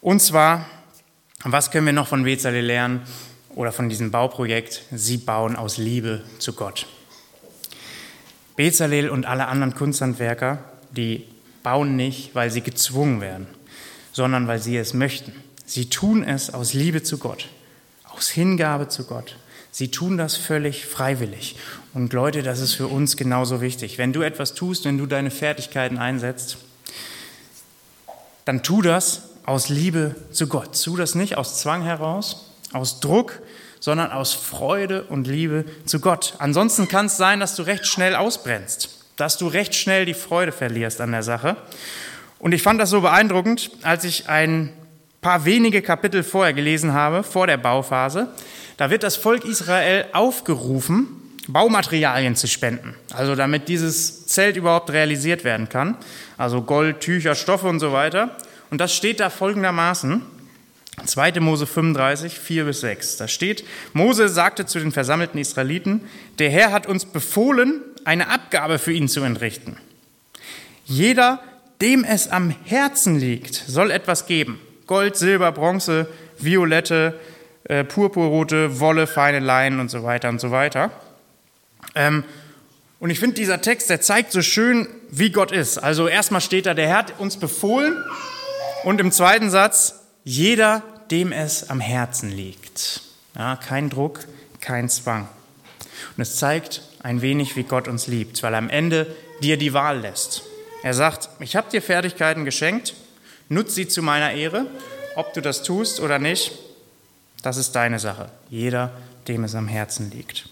Und 0.02 0.22
zwar, 0.22 0.66
was 1.44 1.72
können 1.72 1.86
wir 1.86 1.94
noch 1.94 2.08
von 2.08 2.24
Bezalel 2.24 2.66
lernen 2.66 3.02
oder 3.50 3.74
von 3.74 3.90
diesem 3.90 4.12
Bauprojekt? 4.12 4.84
Sie 4.92 5.18
bauen 5.18 5.58
aus 5.58 5.78
Liebe 5.78 6.24
zu 6.40 6.54
Gott. 6.54 6.88
Bezalel 8.56 9.10
und 9.10 9.26
alle 9.26 9.48
anderen 9.48 9.76
Kunsthandwerker, 9.76 10.64
die 10.92 11.26
bauen 11.64 11.98
nicht, 11.98 12.34
weil 12.34 12.50
sie 12.50 12.62
gezwungen 12.62 13.20
werden, 13.20 13.48
sondern 14.14 14.48
weil 14.48 14.62
sie 14.62 14.78
es 14.78 14.94
möchten. 14.94 15.34
Sie 15.66 15.90
tun 15.90 16.24
es 16.24 16.54
aus 16.54 16.74
Liebe 16.74 17.04
zu 17.04 17.18
Gott, 17.18 17.50
aus 18.06 18.30
Hingabe 18.30 18.88
zu 18.88 19.06
Gott. 19.06 19.36
Sie 19.72 19.92
tun 19.92 20.18
das 20.18 20.36
völlig 20.36 20.86
freiwillig. 20.86 21.58
Und 21.94 22.14
Leute, 22.14 22.42
das 22.42 22.60
ist 22.60 22.74
für 22.74 22.88
uns 22.88 23.18
genauso 23.18 23.62
wichtig. 23.62 23.98
Wenn 23.98 24.14
du 24.14 24.22
etwas 24.22 24.54
tust, 24.54 24.86
wenn 24.86 24.98
du 24.98 25.06
deine 25.06 25.30
Fertigkeiten 25.30 25.98
einsetzt, 25.98 26.58
dann 28.46 28.64
tu 28.64 28.82
das 28.82 29.29
aus 29.50 29.68
Liebe 29.68 30.14
zu 30.32 30.46
Gott. 30.46 30.80
Tu 30.80 30.96
das 30.96 31.16
nicht 31.16 31.36
aus 31.36 31.60
Zwang 31.60 31.82
heraus, 31.82 32.52
aus 32.72 33.00
Druck, 33.00 33.42
sondern 33.80 34.12
aus 34.12 34.32
Freude 34.34 35.06
und 35.06 35.26
Liebe 35.26 35.66
zu 35.86 36.00
Gott. 36.00 36.36
Ansonsten 36.38 36.88
kann 36.88 37.08
es 37.08 37.18
sein, 37.18 37.40
dass 37.40 37.56
du 37.56 37.64
recht 37.64 37.88
schnell 37.88 38.16
ausbrennst, 38.16 38.90
dass 39.16 39.40
du 39.40 39.48
recht 39.48 39.74
schnell 39.74 40.06
die 40.06 40.14
Freude 40.14 40.52
verlierst 40.52 41.02
an 41.02 41.12
der 41.12 41.24
Sache. 41.24 41.58
Und 42.38 42.52
ich 42.52 42.62
fand 42.62 42.80
das 42.80 42.92
so 42.92 43.02
beeindruckend, 43.02 43.72
als 43.82 44.04
ich 44.04 44.30
ein 44.30 44.72
paar 45.20 45.46
wenige 45.46 45.82
Kapitel 45.82 46.22
vorher 46.22 46.54
gelesen 46.54 46.94
habe, 46.94 47.24
vor 47.24 47.48
der 47.48 47.58
Bauphase. 47.58 48.28
Da 48.78 48.92
wird 48.92 49.02
das 49.02 49.16
Volk 49.16 49.46
Israel 49.46 50.06
aufgerufen, 50.14 51.08
Baumaterialien 51.48 52.36
zu 52.36 52.46
spenden, 52.48 52.94
also 53.12 53.34
damit 53.34 53.68
dieses 53.68 54.28
Zelt 54.28 54.58
überhaupt 54.58 54.92
realisiert 54.92 55.44
werden 55.44 55.70
kann, 55.70 55.98
also 56.38 56.62
Gold, 56.62 57.00
Tücher, 57.00 57.34
Stoffe 57.34 57.68
und 57.68 57.80
so 57.80 57.92
weiter. 57.92 58.38
Und 58.70 58.80
das 58.80 58.96
steht 58.96 59.20
da 59.20 59.30
folgendermaßen, 59.30 60.22
2. 61.06 61.40
Mose 61.40 61.66
35, 61.66 62.38
4 62.38 62.66
bis 62.66 62.82
6. 62.82 63.18
Da 63.18 63.28
steht, 63.28 63.64
Mose 63.94 64.30
sagte 64.30 64.66
zu 64.66 64.80
den 64.80 64.92
versammelten 64.92 65.40
Israeliten, 65.40 66.02
der 66.40 66.50
Herr 66.50 66.72
hat 66.72 66.88
uns 66.88 67.06
befohlen, 67.06 67.82
eine 68.06 68.30
Abgabe 68.30 68.80
für 68.80 68.92
ihn 68.92 69.08
zu 69.08 69.22
entrichten. 69.22 69.78
Jeder, 70.86 71.40
dem 71.82 72.04
es 72.04 72.30
am 72.30 72.54
Herzen 72.66 73.20
liegt, 73.20 73.56
soll 73.56 73.92
etwas 73.92 74.26
geben. 74.26 74.60
Gold, 74.88 75.16
Silber, 75.16 75.52
Bronze, 75.52 76.08
Violette, 76.38 77.20
äh, 77.66 77.84
purpurrote 77.84 78.80
Wolle, 78.80 79.06
feine 79.06 79.40
Leinen 79.40 79.80
und 79.80 79.90
so 79.90 80.04
weiter 80.04 80.30
und 80.30 80.42
so 80.42 80.52
weiter. 80.52 80.92
Ähm, 81.96 82.24
und 83.00 83.12
ich 83.12 83.20
finde, 83.20 83.36
dieser 83.36 83.62
Text, 83.62 83.90
der 83.90 84.02
zeigt 84.02 84.32
so 84.32 84.42
schön, 84.42 84.88
wie 85.10 85.32
Gott 85.32 85.52
ist. 85.52 85.78
Also 85.78 86.08
erstmal 86.08 86.42
steht 86.42 86.66
da, 86.66 86.74
der 86.74 86.88
Herr 86.88 86.98
hat 86.98 87.20
uns 87.20 87.38
befohlen 87.38 87.96
und 88.84 89.02
im 89.02 89.12
zweiten 89.12 89.50
Satz, 89.50 89.96
jeder, 90.24 90.84
dem 91.12 91.32
es 91.32 91.70
am 91.70 91.80
Herzen 91.80 92.32
liegt. 92.32 93.02
Ja, 93.36 93.56
kein 93.56 93.90
Druck, 93.90 94.28
kein 94.60 94.90
Zwang. 94.90 95.28
Und 96.16 96.22
es 96.22 96.36
zeigt 96.36 96.82
ein 97.02 97.22
wenig, 97.22 97.56
wie 97.56 97.64
Gott 97.64 97.88
uns 97.88 98.08
liebt, 98.08 98.42
weil 98.44 98.54
er 98.54 98.60
am 98.60 98.70
Ende 98.70 99.16
dir 99.42 99.58
die 99.58 99.74
Wahl 99.74 100.00
lässt. 100.00 100.44
Er 100.84 100.94
sagt, 100.94 101.30
ich 101.40 101.56
habe 101.56 101.70
dir 101.70 101.82
Fertigkeiten 101.82 102.46
geschenkt, 102.46 102.94
nutz 103.50 103.76
sie 103.76 103.88
zu 103.88 104.02
meiner 104.02 104.32
Ehre, 104.32 104.66
ob 105.16 105.34
du 105.34 105.42
das 105.42 105.64
tust 105.64 106.00
oder 106.00 106.20
nicht, 106.20 106.52
das 107.44 107.58
ist 107.58 107.74
deine 107.74 108.00
Sache. 108.00 108.30
Jeder, 108.50 108.92
dem 109.28 109.44
es 109.44 109.56
am 109.56 109.68
Herzen 109.68 110.12
liegt. 110.12 110.50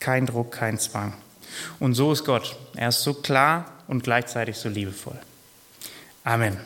Kein 0.00 0.26
Druck, 0.26 0.52
kein 0.52 0.78
Zwang. 0.78 1.14
Und 1.80 1.94
so 1.94 2.12
ist 2.12 2.24
Gott. 2.24 2.56
Er 2.76 2.88
ist 2.88 3.02
so 3.02 3.14
klar 3.14 3.66
und 3.86 4.04
gleichzeitig 4.04 4.56
so 4.56 4.68
liebevoll. 4.68 5.18
Amen. 6.24 6.58